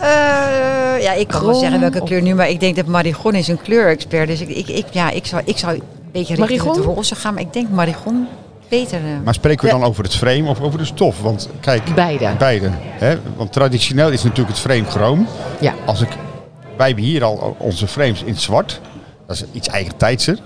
[0.00, 3.34] Eh, ja, ik kan wel Groen zeggen welke kleur nu, maar ik denk dat Marigon
[3.34, 4.28] is een kleurexpert.
[4.28, 7.34] Dus ik, ik, ik, ja, ik, zou, ik zou een beetje richting het roze gaan,
[7.34, 8.26] maar ik denk Marigon
[8.68, 8.98] beter.
[8.98, 9.04] eh.
[9.24, 11.20] Maar spreken we dan over het frame of over de stof?
[11.20, 12.28] Want kijk, Beide.
[12.38, 12.68] beide.
[12.72, 13.16] Hè?
[13.36, 15.26] Want traditioneel is natuurlijk het frame chroom.
[15.60, 15.74] Ja.
[15.84, 16.08] Als ik,
[16.76, 18.80] wij hebben hier al onze frames in zwart.
[19.26, 20.38] Dat is iets eigen tijdser.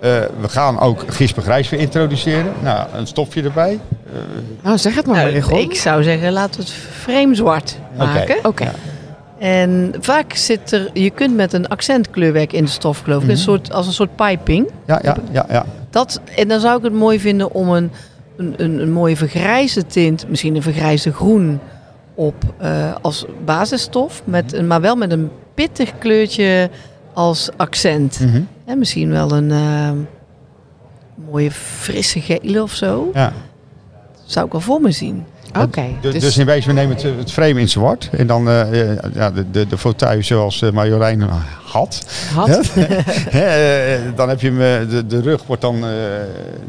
[0.00, 0.10] Eh,
[0.40, 2.52] we gaan ook gispengrijs weer introduceren.
[2.62, 3.78] Nou, een stofje erbij.
[4.62, 8.36] Nou, zeg het maar, Nou, ik zou zeggen, laten we het frame zwart maken.
[8.42, 8.72] Oké.
[9.38, 13.36] En vaak zit er, je kunt met een accentkleurwerk in de stof geloof ik, een
[13.36, 14.70] soort, als een soort piping.
[14.86, 15.64] Ja, ja, ja, ja.
[15.92, 17.90] Dat, en dan zou ik het mooi vinden om een,
[18.36, 21.60] een, een, een mooie vergrijzde tint, misschien een vergrijzde groen,
[22.14, 24.22] op eh, als basisstof.
[24.24, 26.70] Met een, maar wel met een pittig kleurtje
[27.12, 28.20] als accent.
[28.20, 28.42] Mhm.
[28.64, 29.90] En misschien wel een eh,
[31.30, 33.10] mooie frisse gele of zo.
[33.14, 33.32] ja.
[34.24, 35.24] Zou ik wel voor me zien.
[35.60, 35.84] Oké.
[36.00, 38.08] Dus, Dus, dus in wezen, we nemen het, het frame in zwart.
[38.12, 41.20] En dan eh, eh, ja, de, de, de fauteuil zoals eh, Marjolein
[41.62, 42.06] had.
[42.34, 42.48] had.
[44.16, 45.80] Dan heb je hem, de, de rug wordt dan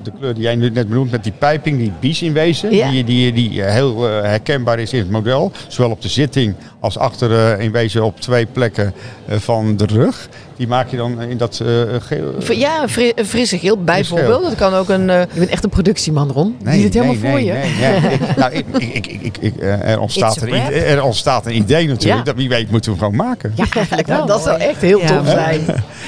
[0.04, 2.76] de kleur die jij nu net benoemt met die pijping, die bies in wezen.
[2.76, 2.89] Ja.
[2.89, 5.52] Die, die, die heel herkenbaar is in het model.
[5.67, 8.93] Zowel op de zitting als achter in wezen op twee plekken
[9.28, 10.30] van de rug.
[10.63, 11.67] Die maak je dan in dat eh,
[11.99, 12.34] geel.
[12.39, 14.32] V- Ja, een fri- frisse geel bijvoorbeeld.
[14.39, 14.41] geel.
[14.49, 15.10] Dat kan ook een...
[15.10, 16.56] eh, Je bent echt een productieman, Ron.
[16.63, 17.52] Die zit helemaal nee, voor nee, je.
[17.54, 18.12] Nee, nee.
[18.13, 21.56] Ik, nou, ik, ik, ik, ik, ik, eh, er, ontstaat een idee, er ontstaat een
[21.56, 22.19] idee natuurlijk.
[22.19, 22.23] Ja.
[22.23, 23.54] Dat, wie weet moeten we hem gewoon maken.
[23.56, 24.26] Ja, eigenlijk wel.
[24.26, 25.08] dat zou echt heel Ja.
[25.08, 25.62] tof zijn.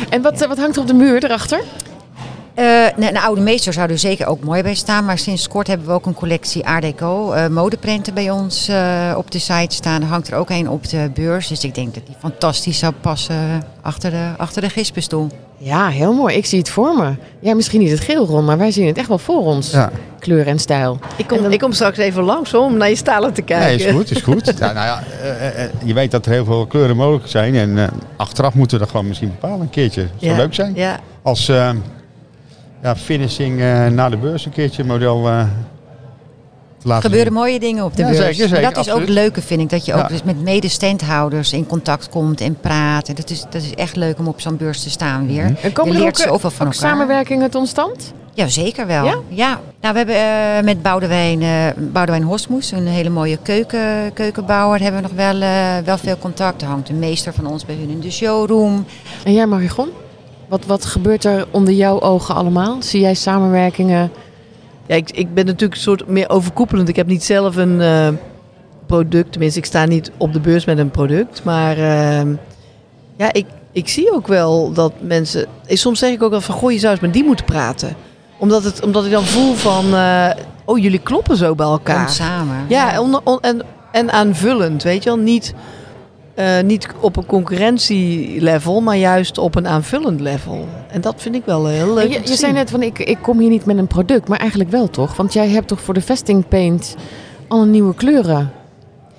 [0.10, 1.60] En wat, eh, wat hangt er op de muur erachter?
[2.56, 2.66] Eh,
[2.98, 5.06] nee, een oude meester zou er zeker ook mooi bij staan.
[5.06, 9.14] Maar sinds kort hebben we ook een collectie Art Deco eh, modeprenten bij ons eh,
[9.18, 10.02] op de site staan.
[10.02, 11.48] Er hangt er ook een op de beurs.
[11.48, 15.28] Dus ik denk dat die fantastisch zou passen achter de, achter de gispenstoel.
[15.58, 16.36] Ja, heel mooi.
[16.36, 17.14] Ik zie het voor me.
[17.40, 19.72] Ja, misschien niet het geel, Ron, maar wij zien het echt wel voor ons.
[19.72, 19.92] Ja.
[20.20, 21.00] Kleur en stijl.
[21.16, 23.42] Ik kom, En dan- ik kom straks even langs hoor, om naar je stalen te
[23.42, 23.68] kijken.
[23.78, 24.46] Nee, is goed, is goed.
[24.60, 25.04] ja, nou ja,
[25.84, 27.56] je weet dat er heel veel kleuren mogelijk zijn.
[27.56, 30.02] En eh, achteraf moeten we dat gewoon misschien bepalen een keertje.
[30.02, 30.38] Het zou Ja.
[30.38, 30.72] leuk zijn.
[30.76, 31.00] Ja.
[31.22, 31.70] Als eh,
[32.86, 35.48] ja, finishing eh na de beurs een keertje model eh te
[36.82, 37.42] Er laten gebeuren zien.
[37.42, 38.38] mooie dingen op de Ja, beurs.
[38.38, 39.00] zeker, dat is ook absoluut.
[39.02, 39.70] het leuke, vind ik.
[39.70, 40.08] Dat je ook Ja.
[40.08, 43.08] dus met medestandhouders in contact komt en praat.
[43.08, 45.44] En dat is, dat is echt leuk om op zo'n beurs te staan weer.
[45.44, 45.54] Mhm.
[45.62, 46.90] En komen je er leert ook, eh, zoveel van ook elkaar.
[46.90, 48.14] samenwerkingen tot stand?
[48.34, 49.06] Ja, zeker wel.
[49.06, 49.16] Ja?
[49.28, 49.60] Ja?
[49.82, 55.08] Nou, we hebben met Boudewijn, eh Boudewijn Hosmoes, een hele mooie keuken, keukenbouwer, hebben we
[55.08, 56.62] nog wel, eh, wel veel contact.
[56.62, 58.86] Er hangt een meester van ons bij hun in de showroom.
[59.24, 59.90] En jij Marigon?
[60.56, 62.78] Wat, wat gebeurt er onder jouw ogen allemaal?
[62.82, 64.12] Zie jij samenwerkingen?
[64.86, 66.90] Ja, ik, ik ben natuurlijk een soort meer overkoepelend.
[66.90, 68.08] Ik heb niet zelf een eh,
[68.86, 69.32] product.
[69.32, 71.44] Tenminste, ik sta niet op de beurs met een product.
[71.44, 72.34] Maar ehm,
[73.18, 75.46] ja, ik, ik zie ook wel dat mensen...
[75.68, 77.96] Soms zeg ik ook wel van, goh, je zou eens met die moeten praten.
[78.40, 79.94] Omdat, het, omdat ik dan voel van...
[79.96, 80.30] eh,
[80.66, 82.10] oh, jullie kloppen zo bij Komt elkaar.
[82.10, 82.66] samen.
[82.68, 85.20] Ja, on- on- en, en aanvullend, weet je wel.
[85.20, 85.54] Niet,
[86.36, 90.68] eh, niet op een concurrentielevel, maar juist op een aanvullend level.
[90.88, 92.28] En dat vind ik wel heel leuk.
[92.28, 94.90] je zei net van ik, ik kom hier niet met een product, maar eigenlijk wel
[94.90, 95.16] toch?
[95.16, 96.96] Want jij hebt toch voor de vesting paint
[97.48, 98.52] alle nieuwe kleuren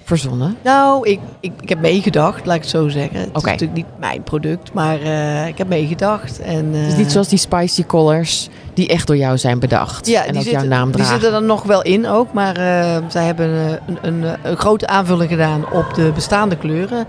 [0.07, 0.57] verzonnen?
[0.62, 3.19] Nou, ik, ik, ik heb meegedacht, laat ik het zo zeggen.
[3.19, 6.40] Het is natuurlijk niet mijn product, maar eh, ik heb meegedacht.
[6.40, 10.07] En, Het is eh, niet zoals die spicy colors die echt door jou zijn bedacht
[10.07, 11.21] ja, en die ook zitten, jouw naam die dragen.
[11.21, 15.31] zitten er nog wel in ook, maar eh, zij hebben een, een, een grote aanvulling
[15.31, 17.07] gedaan op de bestaande kleuren.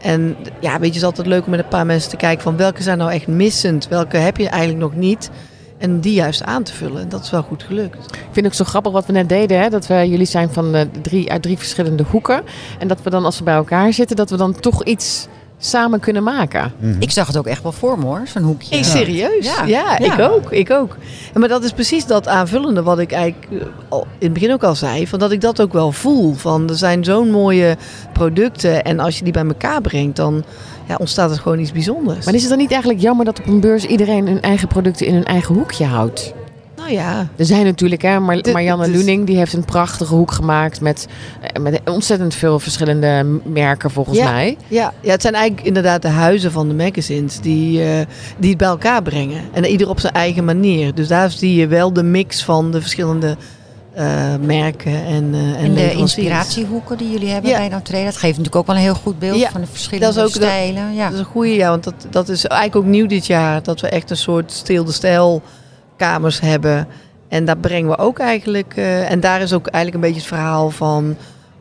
[0.00, 2.42] En ja, weet je, het is altijd leuk om met een paar mensen te kijken
[2.42, 5.30] van welke zijn nou echt missend, welke heb je eigenlijk nog niet.
[5.78, 7.02] En die juist aan te vullen.
[7.02, 8.04] En dat is wel goed gelukt.
[8.04, 9.60] Ik vind het ook zo grappig wat we net deden.
[9.60, 9.68] Hè?
[9.68, 12.42] Dat we, jullie zijn van eh, drie, uit drie verschillende hoeken.
[12.78, 15.28] En dat we dan als we bij elkaar zitten, dat we dan toch iets
[15.58, 16.72] samen kunnen maken.
[16.78, 16.96] Mhm.
[16.98, 18.74] Ik zag het ook echt wel voor me hoor, zo'n hoekje.
[18.74, 19.44] Hey, serieus?
[19.46, 19.64] Ja.
[19.64, 20.14] Ja, Ja.
[20.14, 20.52] ik ook.
[20.52, 20.96] Ik ook.
[21.34, 24.52] En maar dat is precies dat aanvullende wat ik eigenlijk eh, al in het begin
[24.52, 25.06] ook al zei.
[25.06, 26.34] Van dat ik dat ook wel voel.
[26.34, 27.76] Van er zijn zo'n mooie
[28.12, 28.84] producten.
[28.84, 30.44] En als je die bij elkaar brengt, dan
[30.88, 32.24] ja, ontstaat er gewoon iets bijzonders.
[32.24, 35.06] Maar is het dan niet eigenlijk jammer dat op een beurs iedereen hun eigen producten
[35.06, 36.32] in hun eigen hoekje houdt?
[36.76, 37.28] Nou ja.
[37.36, 40.30] Er zijn natuurlijk, hè, Mar Dit- Marianne dit is- Loening, die heeft een prachtige hoek
[40.32, 41.06] gemaakt met,
[41.40, 44.30] eh, met ontzettend veel verschillende merken volgens Ja.
[44.30, 44.56] mij.
[44.68, 47.88] Ja, ja, het zijn eigenlijk inderdaad de huizen van de magazines die, eh,
[48.38, 49.40] die het bij elkaar brengen.
[49.52, 50.94] En ieder op zijn eigen manier.
[50.94, 53.36] Dus daar zie je wel de mix van de verschillende
[53.94, 57.56] eh, merken en, eh en, En de inspiratiehoeken die jullie hebben Ja.
[57.58, 60.06] bij Notreda, dat geeft natuurlijk ook wel een heel goed beeld Ja, van de verschillende
[60.14, 60.94] dat is ook de- stijlen.
[60.94, 61.04] ja.
[61.04, 63.62] Dat is een goede, ja, want dat, dat is eigenlijk ook nieuw dit jaar.
[63.62, 65.42] Dat we echt een soort stilde stijl
[65.96, 66.88] kamers hebben.
[67.28, 68.72] En daar brengen we ook eigenlijk...
[68.76, 71.16] eh, en daar is ook eigenlijk een beetje het verhaal van...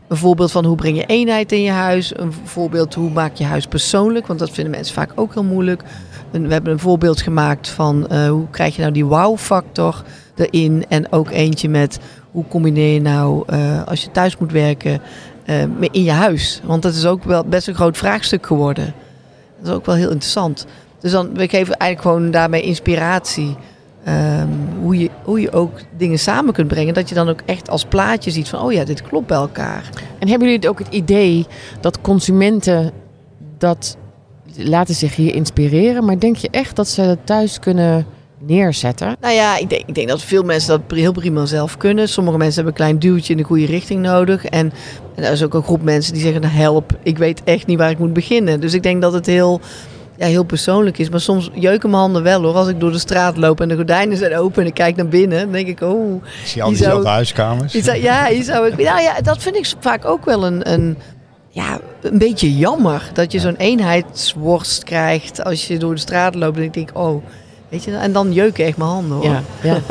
[0.07, 2.17] Een voorbeeld van hoe breng je eenheid in je huis.
[2.17, 4.27] Een voorbeeld hoe maak je huis persoonlijk.
[4.27, 5.83] Want dat vinden mensen vaak ook heel moeilijk.
[6.31, 10.03] We hebben een voorbeeld gemaakt van eh, hoe krijg je nou die wow-factor
[10.35, 10.85] erin.
[10.89, 11.99] En ook eentje met
[12.31, 15.01] hoe combineer je nou eh, als je thuis moet werken
[15.91, 16.61] in je huis.
[16.63, 18.93] Want dat is ook wel best een groot vraagstuk geworden.
[19.59, 20.65] Dat is ook wel heel interessant.
[20.99, 23.55] Dus dan, we geven eigenlijk gewoon daarmee inspiratie.
[24.05, 24.47] Ehm,
[24.81, 26.93] hoe, je, hoe je ook dingen samen kunt brengen.
[26.93, 28.59] Dat je dan ook echt als plaatje ziet van...
[28.59, 29.89] oh ja, dit klopt bij elkaar.
[30.19, 31.45] En hebben jullie ook het idee
[31.81, 32.91] dat consumenten
[33.57, 33.97] dat
[34.57, 38.05] laten zich hier inspireren, maar denk je echt dat ze het thuis kunnen
[38.39, 39.15] neerzetten?
[39.21, 42.09] Nou ja, ik denk, ik denk dat veel mensen dat heel prima zelf kunnen.
[42.09, 44.45] Sommige mensen hebben een klein duwtje in de goede richting nodig.
[44.45, 44.73] En,
[45.15, 46.41] en er is ook een groep mensen die zeggen...
[46.41, 48.59] nou, help, ik weet echt niet waar ik moet beginnen.
[48.59, 49.61] Dus ik denk dat het heel,
[50.17, 51.09] ja, heel persoonlijk is.
[51.09, 52.53] Maar soms jeuken mijn handen wel hoor.
[52.55, 54.61] Als ik door de straat loop en de gordijnen zijn open...
[54.61, 55.81] en ik kijk naar binnen, dan denk ik...
[55.81, 57.73] oh, zie al Die diezelfde zou- huiskamers.
[57.73, 60.71] Je zou- ja, je zou ik, nou ja, dat vind ik vaak ook wel een,
[60.73, 60.97] een,
[61.49, 63.09] ja, een beetje jammer.
[63.13, 66.57] Dat je zo'n eenheidsworst krijgt als je door de straat loopt.
[66.57, 67.23] En ik denk, oh,
[67.69, 69.25] weet je, en dan jeuken echt mijn handen hoor.
[69.25, 69.77] Ja, ja.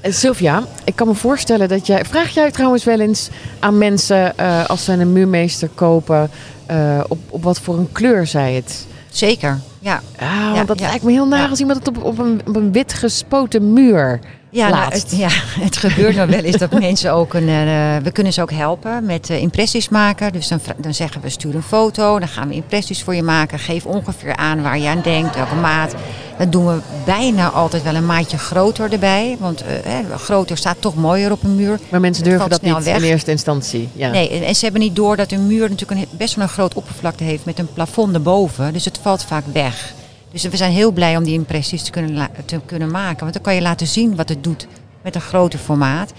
[0.00, 2.04] En Sylvia, ik kan me voorstellen dat jij.
[2.04, 6.30] Vraag jij trouwens wel eens aan mensen eh, als ze een muurmeester kopen.
[6.66, 8.86] eh, op, op wat voor een kleur zij het?
[9.14, 10.00] Zeker, ja.
[10.18, 10.88] Ah, want Ja, dat ja.
[10.88, 14.20] lijkt me heel naar als iemand het op, op, een, op een wit gespoten muur.
[14.54, 15.28] Ja, nou, het, ja,
[15.66, 17.48] het gebeurt nog wel eens dat mensen ook een.
[17.48, 20.32] eh, we kunnen ze ook helpen met eh, impressies maken.
[20.32, 23.58] Dus dan, dan zeggen we: stuur een foto, dan gaan we impressies voor je maken.
[23.58, 25.94] Geef ongeveer aan waar je aan denkt, welke maat.
[26.38, 29.36] Dan doen we bijna altijd wel een maatje groter erbij.
[29.40, 31.78] Want eh, hè, groter staat toch mooier op een muur.
[31.88, 32.96] Maar mensen durven dat niet weg.
[32.96, 33.88] in eerste instantie.
[33.92, 34.10] Ja.
[34.10, 36.50] Nee, en, en ze hebben niet door dat een muur natuurlijk een, best wel een
[36.50, 38.72] groot oppervlakte heeft met een plafond erboven.
[38.72, 39.94] Dus het valt vaak weg.
[40.34, 43.18] Dus we zijn heel blij om die impressies te kunnen, te kunnen maken.
[43.18, 44.66] Want dan kan je laten zien wat het doet
[45.02, 46.12] met een groter formaat.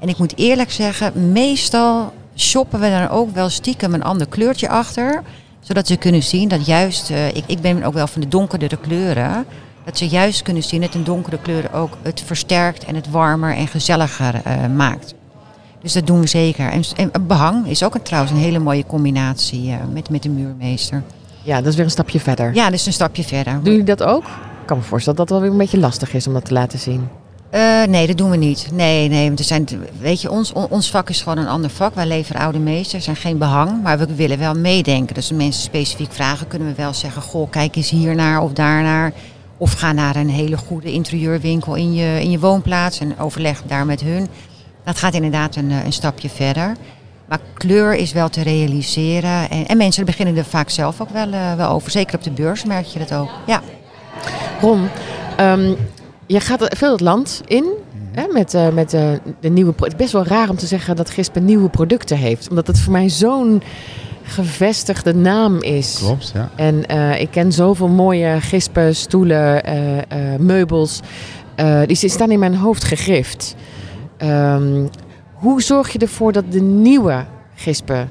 [0.00, 4.68] En ik moet eerlijk zeggen, meestal shoppen we dan ook wel stiekem een ander kleurtje
[4.68, 5.22] achter.
[5.60, 8.76] Zodat ze kunnen zien dat juist, eh, ik, ik ben ook wel van de donkerdere
[8.76, 9.44] kleuren.
[9.84, 13.54] Dat ze juist kunnen zien dat een donkere kleur ook het versterkt en het warmer
[13.54, 15.14] en gezelliger eh, maakt.
[15.82, 16.70] Dus dat doen we zeker.
[16.96, 21.02] En, behang is ook trouwens een hele mooie combinatie eh, met, met de muurmeester.
[21.42, 22.54] Ja, dat is weer een stapje verder.
[22.54, 23.52] Ja, dus een stapje verder.
[23.54, 24.22] Doen jullie dat ook?
[24.24, 26.52] Ik kan me voorstellen dat dat wel weer een beetje lastig is om dat te
[26.52, 27.08] laten zien.
[27.50, 28.68] Eh, nee, dat doen we niet.
[28.72, 29.26] Nee, nee.
[29.26, 29.68] Want er zijn,
[30.00, 31.94] weet je, ons, on- ons vak is gewoon een ander vak.
[31.94, 35.14] Wij leveren oude meesters, zijn geen behang, maar we willen wel meedenken.
[35.14, 38.52] Dus als mensen specifiek vragen, kunnen we wel zeggen: Goh, kijk eens hier naar of
[38.52, 39.12] daarnaar.
[39.56, 43.86] Of ga naar een hele goede interieurwinkel in je, in je woonplaats en overleg daar
[43.86, 44.28] met hun.
[44.84, 46.76] Dat gaat inderdaad een, eh, een stapje verder.
[47.28, 49.50] Maar kleur is wel te realiseren.
[49.50, 51.90] En, en mensen beginnen er vaak zelf ook wel, eh, wel over.
[51.90, 53.30] Zeker op de beurs merk je dat ook.
[53.46, 53.60] Ja.
[54.60, 54.88] Ron,
[55.36, 55.74] ehm,
[56.26, 57.64] je gaat veel het land in
[58.12, 59.08] hè, met, eh, met eh,
[59.40, 59.72] de nieuwe...
[59.76, 62.48] Het is best wel raar om te zeggen dat Gispen nieuwe producten heeft.
[62.48, 63.62] Omdat het voor mij zo'n
[64.22, 65.96] gevestigde naam is.
[65.98, 66.50] Klopt, ja.
[66.56, 66.84] En
[67.20, 69.62] ik ken zoveel mooie gispen, stoelen,
[70.38, 71.00] meubels.
[71.86, 73.54] Die staan in mijn hoofd gegrift.
[74.16, 74.86] Ehm,
[75.42, 77.24] hoe zorg je ervoor dat de nieuwe
[77.54, 78.10] gispen...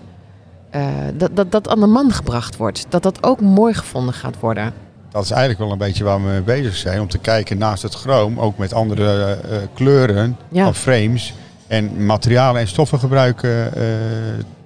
[0.70, 2.86] eh, dat, dat dat aan de man gebracht wordt?
[2.90, 4.74] Dat dat ook mooi gevonden gaat worden?
[5.10, 7.02] Dat is eigenlijk wel een beetje waar we mee bezig zijn.
[7.02, 9.06] Om te kijken naast het chroom, ook met andere
[9.42, 10.64] eh, eh, kleuren Ja.
[10.64, 11.34] van frames.
[11.68, 13.72] En materialen en stoffen gebruiken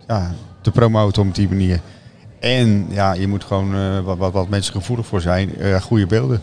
[0.07, 1.79] ja, te promoten op die manier.
[2.39, 5.51] En ja, je moet gewoon, wat, wat, wat mensen gevoelig voor zijn,
[5.81, 6.41] goede beelden.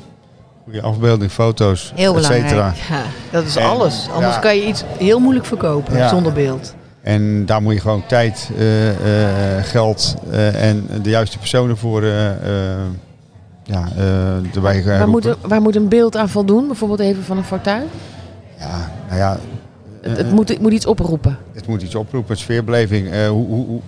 [0.65, 2.49] Goede afbeelding, foto's, Heel et cetera.
[2.49, 2.77] belangrijk.
[2.89, 4.09] Ja, dat is En, alles.
[4.15, 4.41] Anders ja.
[4.41, 6.09] kan je iets heel moeilijk verkopen Ja.
[6.09, 6.75] zonder beeld.
[7.03, 8.89] En daar moet je gewoon tijd, eh,
[9.59, 12.79] eh, geld eh, en de juiste personen voor eh, eh,
[13.65, 15.09] ja, eh, erbij Waar roepen.
[15.09, 16.67] moet, een- waar moet een beeld aan voldoen?
[16.67, 17.87] Bijvoorbeeld even van een fauteuil?
[18.59, 19.39] Ja, nou ja,
[20.01, 21.39] Het, het, moet, het moet iets oproepen.
[21.53, 23.11] Het moet iets oproepen, sfeerbeleving.
[23.11, 23.81] Eh, hoe, hoe,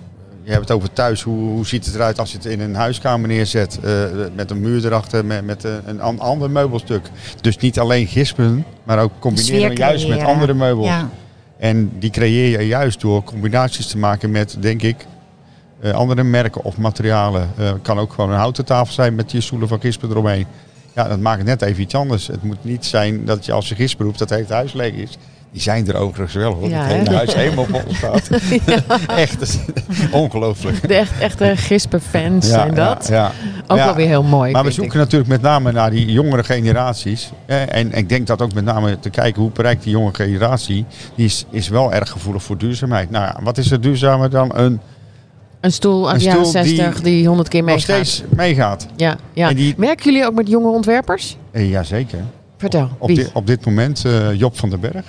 [0.45, 1.21] je hebt het over thuis.
[1.21, 3.79] Hoe, hoe ziet het eruit als je het in een huiskamer neerzet?
[3.83, 3.91] eh,
[4.35, 7.09] met een muur erachter, met, met een, een an- ander meubelstuk.
[7.41, 10.87] Dus niet alleen gispen, maar ook combineren juist met andere meubels.
[10.87, 11.09] Ja.
[11.57, 15.05] En die creëer je juist door combinaties te maken met, denk ik,
[15.79, 17.49] eh, andere merken of materialen.
[17.57, 20.45] Eh, Het kan ook gewoon een houten tafel zijn met je stoelen van gispen eromheen.
[20.93, 22.27] Ja, dat maakt het net even iets anders.
[22.27, 24.93] Het moet niet zijn dat je als je gispen roept dat het hele huis leeg
[24.93, 25.17] is.
[25.55, 26.69] Die zijn er overigens wel hoor.
[26.69, 28.29] Ja, het hele huis helemaal vol staat.
[29.15, 29.59] Echt,
[30.11, 30.87] ongelooflijk.
[30.87, 33.07] De echt, echte gispenfans zijn dat.
[33.07, 33.31] Ja, ja.
[33.67, 34.51] Ook wel weer heel mooi.
[34.51, 34.75] Maar we ik.
[34.75, 37.31] zoeken natuurlijk met name naar die jongere generaties.
[37.45, 40.85] En ik denk dat ook met name te kijken hoe bereikt die jonge generatie.
[41.15, 43.09] Die is, is wel erg gevoelig voor duurzaamheid.
[43.09, 44.79] Nou ja, wat is er duurzamer dan een
[45.61, 48.05] Een stoel uit de jaren stoel die 60 die 100 keer nog meegaat.
[48.07, 48.87] steeds meegaat?
[48.95, 49.53] Ja, ja.
[49.53, 51.37] Die- Merken jullie ook met jonge ontwerpers?
[51.51, 52.19] Eh, Jazeker.
[52.57, 52.89] Vertel.
[52.97, 55.05] Op, dit, op dit moment eh, Job van den Berg.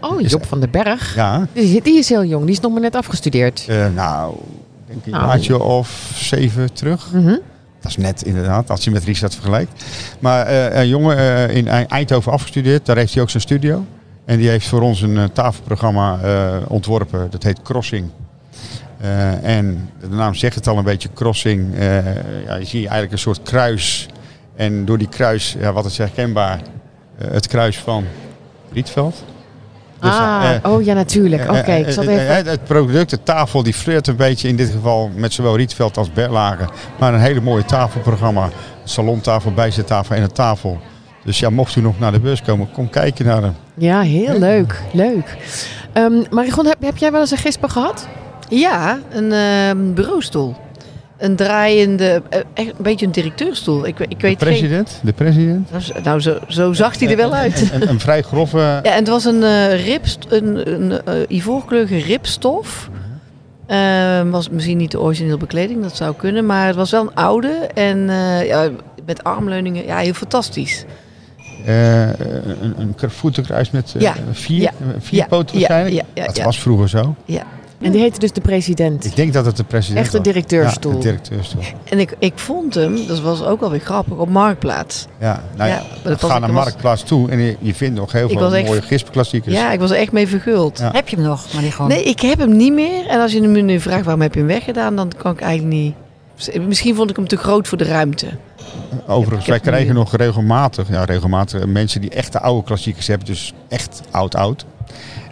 [0.00, 1.14] Oh, Job van den Berg.
[1.14, 2.44] Ja, Die, die is heel jong.
[2.44, 3.64] Die is nog maar net afgestudeerd.
[3.68, 4.40] eh, nou, ik
[4.86, 5.26] denk een Nou.
[5.26, 7.12] jaartje of zeven terug.
[7.12, 7.36] Mhm.
[7.80, 9.84] Dat is net inderdaad, als je met Richard vergelijkt.
[10.18, 13.84] Maar eh, een jongen eh, in Ei- Eindhoven afgestudeerd, daar heeft hij ook zijn studio.
[14.24, 16.18] En die heeft voor ons een tafelprogramma
[16.68, 18.10] ontworpen, dat heet Crossing.
[19.42, 21.74] En de naam zegt het al een beetje, Crossing.
[22.46, 24.08] ja, je ziet eigenlijk een soort kruis.
[24.56, 26.60] En door die kruis, ja, wat is herkenbaar?
[27.18, 28.04] Het kruis van
[28.72, 29.24] Rietveld.
[30.00, 31.42] Dus, ah, eh, oh ja, natuurlijk.
[31.42, 32.36] Oké, eh, ik zat eh, even...
[32.36, 35.96] eh, Het product, de tafel, die flirt een beetje in dit geval met zowel Rietveld
[35.96, 36.64] als Berlage.
[36.98, 38.44] Maar een hele mooie tafelprogramma.
[38.44, 38.50] Een
[38.84, 40.78] salontafel, bijzettafel en een tafel.
[41.24, 43.54] Dus ja, mocht u nog naar de beurs komen, kom kijken naar hem.
[43.74, 44.82] Ja, heel leuk.
[44.92, 45.36] Leuk.
[45.92, 48.08] Ehm Marigon, heb, heb jij wel eens een gispen gehad?
[48.48, 50.56] Ja, een ehm, bureaustoel.
[51.18, 53.86] Een draaiende, eh, echt een beetje een directeurstoel.
[53.86, 54.36] Ik, ik De weet geen...
[54.36, 55.70] president, de president.
[55.70, 57.70] Nou, zo- Nou, zo, zo zag hij er wel uit.
[57.72, 58.58] Een, een vrij grove...
[58.58, 62.88] Ja, en het was een uh, ripst, een, een eh, ivoorkleurige ripstof.
[63.66, 66.46] Ehm, was misschien niet de originele bekleding, dat zou kunnen.
[66.46, 68.68] Maar het was wel een oude en eh, ja,
[69.06, 69.84] met armleuningen.
[69.86, 70.84] Ja, heel fantastisch.
[71.66, 75.94] eh, een, een voetenkruis met eh, Ja, vier, ja, eh, vier ja, poten ja, waarschijnlijk.
[76.14, 76.44] ja, ja, dat ja.
[76.44, 77.14] was vroeger zo.
[77.80, 79.04] En die heette dus de president.
[79.04, 80.26] Ik denk dat het de president Echte was.
[80.26, 80.90] directeurstoel.
[80.92, 81.62] Ja, de directeurstoel.
[81.84, 85.06] En ik, ik vond hem, dat was ook wel weer grappig, op Marktplaats.
[85.20, 87.74] Ja, nou ja, Ja, maar dat was- ga naar was- Marktplaats toe en je, je
[87.74, 89.54] vindt nog heel veel echt- mooie gispenklassiekers.
[89.54, 90.78] Ja, ik was er echt mee verguld.
[90.78, 90.90] Ja.
[90.92, 91.88] Heb je hem nog, Marigon?
[91.88, 93.06] Nee, ik heb hem niet meer.
[93.06, 95.74] En als je me nu vraagt waarom heb je hem weggedaan, dan kan ik eigenlijk
[95.74, 95.94] niet...
[96.66, 98.26] Misschien vond ik hem te groot voor de ruimte.
[99.06, 104.00] Overigens, wij krijgen nog regelmatig, ja, regelmatig mensen die echte oude klassiekers hebben, dus echt
[104.10, 104.64] oud-oud.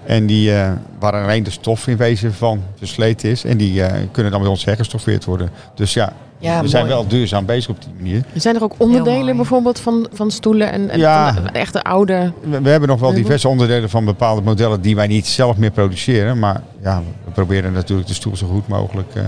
[0.06, 3.44] En die, eh, waar alleen de stof in wezen van versleten is.
[3.44, 5.50] En die eh, kunnen dan bij ons hergestoffeerd worden.
[5.74, 8.24] Dus ja, Ja, we zijn wel duurzaam bezig op die manier.
[8.34, 11.34] Zijn er ook onderdelen bijvoorbeeld van, van stoelen en, en Ja.
[11.34, 12.32] van de, echte oude...
[12.40, 15.70] We, we hebben nog wel diverse onderdelen van bepaalde modellen die wij niet zelf meer
[15.70, 16.38] produceren.
[16.38, 19.22] Maar ja, we proberen natuurlijk de stoel zo goed mogelijk eh,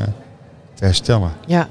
[0.74, 1.30] te herstellen.
[1.46, 1.68] Ja.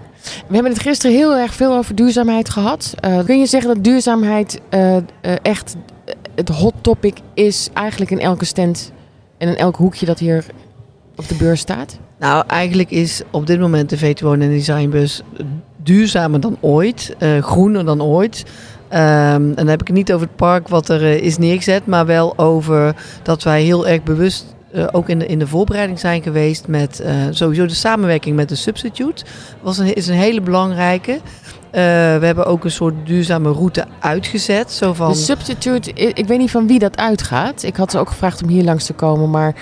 [0.48, 2.94] We hebben het gisteren heel erg veel over duurzaamheid gehad.
[3.00, 5.04] Eh, kun je zeggen dat duurzaamheid eh, eh,
[5.42, 5.76] echt
[6.36, 8.92] het hot topic is eigenlijk in elke stand
[9.38, 10.46] en in elk hoekje dat hier
[11.16, 12.00] op de beurs staat?
[12.20, 15.22] Nou, eigenlijk is op dit moment de VT Wonen en Designbus
[15.88, 18.46] duurzamer dan ooit, eh, groener dan ooit.
[18.88, 19.02] Ehm,
[19.34, 22.06] en dan heb ik het niet over het park wat er eh, is neergezet, maar
[22.06, 26.22] wel over dat wij heel erg bewust eh, ook in de, in de voorbereiding zijn
[26.22, 29.26] geweest met sowieso de samenwerking met de substitute.
[29.62, 31.20] Was een, is een hele belangrijke.
[31.72, 31.82] Eh,
[32.20, 34.72] we hebben ook een soort duurzame route uitgezet.
[34.72, 37.64] Zo van, De substitute, ik weet niet van wie dat uitgaat.
[37.64, 39.56] Ik had ze ook gevraagd om hier langs te komen, maar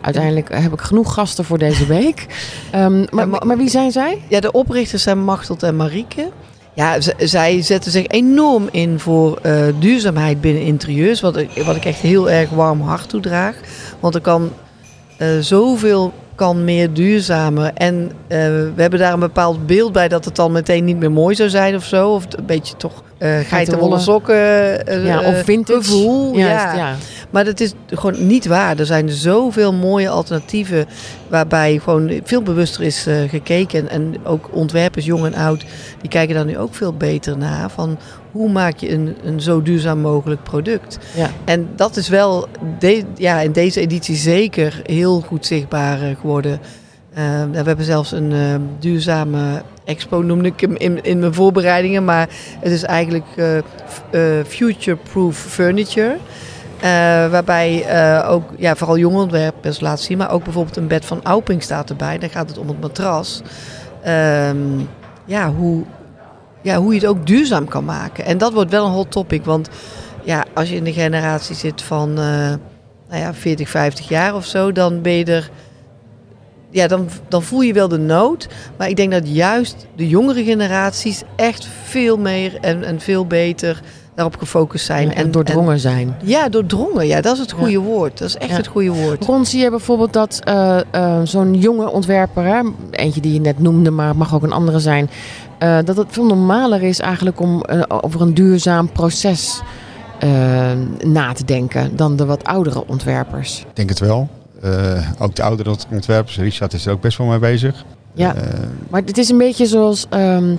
[0.00, 2.26] uiteindelijk heb ik genoeg gasten voor deze week.
[2.70, 4.22] Ehm, maar, maar- maar wie zijn zij?
[4.28, 6.28] Ja, de oprichters zijn Machteld en Marieke.
[6.74, 11.20] Ja, zij zetten zich enorm in voor eh, duurzaamheid binnen interieurs.
[11.20, 13.54] Wat, ik- wat ik echt heel erg warm hart toedraag.
[14.00, 14.50] Want er kan
[15.16, 17.70] eh, zoveel kan meer duurzamer.
[17.74, 21.12] En eh, we hebben daar een bepaald beeld bij dat het dan meteen niet meer
[21.12, 22.10] mooi zou zijn of zo.
[22.14, 25.82] Of een beetje toch eh geitenwolle sokken eh, Ja, of vintage.
[25.82, 26.36] gevoel.
[26.36, 26.74] Juist, ja.
[26.74, 26.94] ja.
[27.30, 28.78] Maar dat is gewoon niet waar.
[28.78, 30.86] Er zijn zoveel mooie alternatieven
[31.28, 33.88] waarbij gewoon veel bewuster is gekeken.
[33.88, 35.64] En ook ontwerpers, jong en oud,
[36.00, 37.70] die kijken daar nu ook veel beter naar.
[37.70, 37.98] Van
[38.32, 40.98] hoe maak je een, een zo duurzaam mogelijk product?
[41.16, 41.30] Ja.
[41.44, 46.60] En dat is wel de, ja, in deze editie zeker heel goed zichtbaar eh, geworden.
[47.14, 52.04] Eh, we hebben zelfs een eh, duurzame expo, noemde ik hem in, in mijn voorbereidingen.
[52.04, 52.28] Maar
[52.60, 53.26] het is eigenlijk
[54.10, 56.16] eh, future-proof furniture.
[57.30, 57.84] Waarbij
[58.28, 60.18] ook ja, vooral jonge ontwerpers laten zien.
[60.18, 62.18] Maar ook bijvoorbeeld een bed van Auping staat erbij.
[62.18, 63.42] Dan gaat het om het matras.
[64.02, 64.56] Ehm,
[65.24, 65.84] ja, hoe,
[66.62, 68.24] ja, hoe je het ook duurzaam kan maken.
[68.24, 69.44] En dat wordt wel een hot topic.
[69.44, 69.68] Want
[70.24, 72.54] ja, als je in de generatie zit van eh,
[73.08, 75.50] nou ja, 40, 50 jaar of zo, dan ben je er.
[76.70, 78.48] Ja, dan, dan voel je wel de nood.
[78.76, 83.82] Maar ik denk dat juist de jongere generaties echt veel meer en, en veel beter
[84.14, 85.14] daarop gefocust zijn.
[85.14, 86.16] en doordrongen zijn.
[86.22, 87.06] Ja, doordrongen.
[87.06, 88.18] Ja, dat is het goede woord.
[88.18, 88.56] Dat is echt Ja.
[88.56, 89.24] het goede woord.
[89.24, 93.58] Ron, zie je bijvoorbeeld dat eh, eh, zo'n jonge ontwerper, hè, eentje die je net
[93.58, 95.10] noemde, maar het mag ook een andere zijn,
[95.58, 99.60] eh, dat het veel normaler is eigenlijk om eh, over een duurzaam proces
[101.04, 103.60] na te denken dan de wat oudere ontwerpers.
[103.60, 104.28] Ik denk het wel.
[104.62, 107.84] Eh, ook de oudere ontwerpers, Richard is er ook best wel mee bezig.
[108.14, 108.34] Ja,
[108.90, 110.54] maar het is een beetje zoals ehm,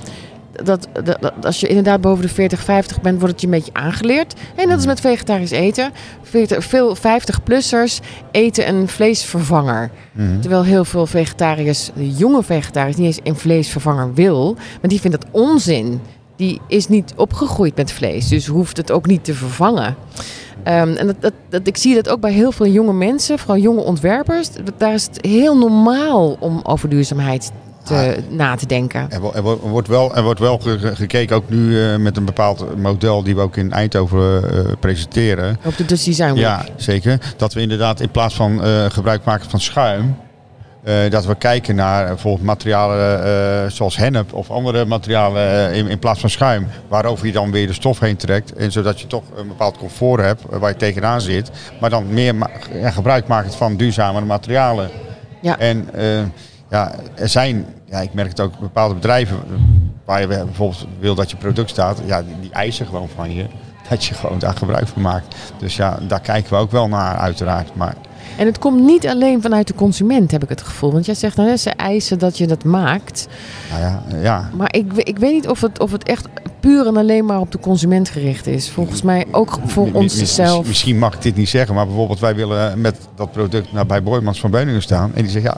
[0.63, 3.53] dat, dat, dat als je inderdaad boven de 40, 50 bent, wordt het je een
[3.53, 4.33] beetje aangeleerd.
[4.55, 5.91] En dat is met vegetarisch eten.
[6.21, 7.99] 40, veel 50-plussers
[8.31, 9.91] eten een vleesvervanger.
[10.11, 10.39] mhm.
[10.39, 14.53] Terwijl heel veel vegetariërs, jonge vegetariërs, niet eens een vleesvervanger wil.
[14.53, 16.01] Maar die vindt dat onzin.
[16.35, 19.95] Die is niet opgegroeid met vlees, dus hoeft het ook niet te vervangen.
[20.63, 23.57] Ehm, en dat, dat, dat, ik zie dat ook bij heel veel jonge mensen, vooral
[23.57, 24.49] jonge ontwerpers.
[24.77, 27.51] Daar is het heel normaal om over duurzaamheid
[27.83, 29.11] te, na te denken.
[29.11, 32.17] Er, wo- wo- wordt wel, er wordt wel ge- ge- gekeken, ook nu eh, met
[32.17, 35.57] een bepaald model die we ook in Eindhoven eh, presenteren.
[35.65, 36.37] Op de Dutch Design Week.
[36.41, 37.19] Ja, zeker.
[37.37, 40.15] Dat we inderdaad in plaats van eh, gebruik maken van schuim,
[41.09, 46.29] dat we kijken naar bijvoorbeeld materialen zoals hennep of andere materialen in, in plaats van
[46.29, 46.67] schuim.
[46.87, 48.53] Waarover je dan weer de stof heen trekt.
[48.53, 51.51] En zodat je toch een bepaald comfort hebt waar je tegenaan zit.
[51.79, 54.89] Maar dan meer ma- ja, gebruik maakt van duurzamere materialen.
[55.41, 55.59] Ja.
[55.59, 55.89] En
[56.73, 59.37] ja, er zijn, ja, ik merk het ook, bepaalde bedrijven
[60.05, 62.01] waar je bijvoorbeeld wil dat je product staat.
[62.05, 63.45] Ja, die, die eisen gewoon van je
[63.89, 65.35] dat je gewoon daar gebruik van maakt.
[65.57, 67.75] Dus ja, daar kijken we ook wel naar uiteraard.
[67.75, 67.95] Maar
[68.37, 70.91] En het komt niet alleen vanuit de consument, heb ik het gevoel.
[70.91, 73.27] Want jij zegt, nou, ze eisen dat je dat maakt.
[73.71, 76.27] nou ja, ja, Maar ik, ik weet niet of het, of het echt
[76.59, 78.69] puur en alleen maar op de consument gericht is.
[78.69, 80.67] Volgens mij ook voor Mi- mi- ons mis- zelf.
[80.67, 84.03] Misschien mag ik dit niet zeggen, maar bijvoorbeeld wij willen met dat product naar bij
[84.03, 85.11] Boymans van Beuningen staan.
[85.13, 85.57] En die zegt ja,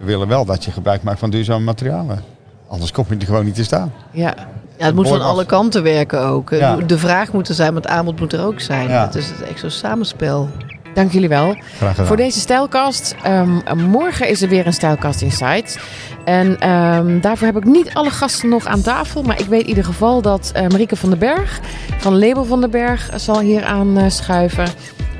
[0.00, 2.22] we willen wel dat je gebruik maakt van duurzame materialen.
[2.68, 3.92] Anders kom je er gewoon niet te staan.
[4.10, 4.34] Ja.
[4.78, 6.50] Ja, het moet van alle kanten werken ook.
[6.50, 6.76] Ja.
[6.76, 8.88] De vraag moet er zijn, maar het aanbod moet er ook zijn.
[8.88, 9.04] Ja.
[9.04, 10.48] Het is echt zo'n samenspel.
[10.94, 11.56] Dank jullie wel.
[11.94, 13.14] Voor deze stijlkast.
[13.22, 15.78] Ehm, morgen is er weer een stijlkast Insights.
[16.24, 19.22] En ehm, daarvoor heb ik niet alle gasten nog aan tafel.
[19.22, 21.60] Maar ik weet in ieder geval dat eh, Marieke van den Berg
[21.98, 24.68] van Label van den Berg zal hier aan eh, schuiven.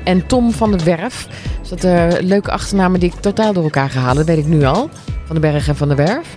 [0.03, 1.27] En Tom van der Werf.
[1.59, 4.15] Dus dat eh, leuke achternamen die ik totaal door elkaar ga halen.
[4.15, 4.89] Dat weet ik nu al.
[5.25, 6.27] Van den Berg en van der Werf.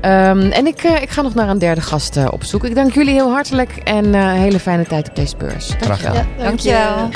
[0.00, 2.64] Ehm, en ik, eh, ik ga nog naar een derde gast eh, op zoek.
[2.64, 3.76] Ik dank jullie heel hartelijk.
[3.76, 5.68] En eh, een hele fijne tijd op deze beurs.
[5.68, 5.96] Dankjewel.
[5.96, 6.26] gedaan.
[6.38, 7.08] Dankjewel.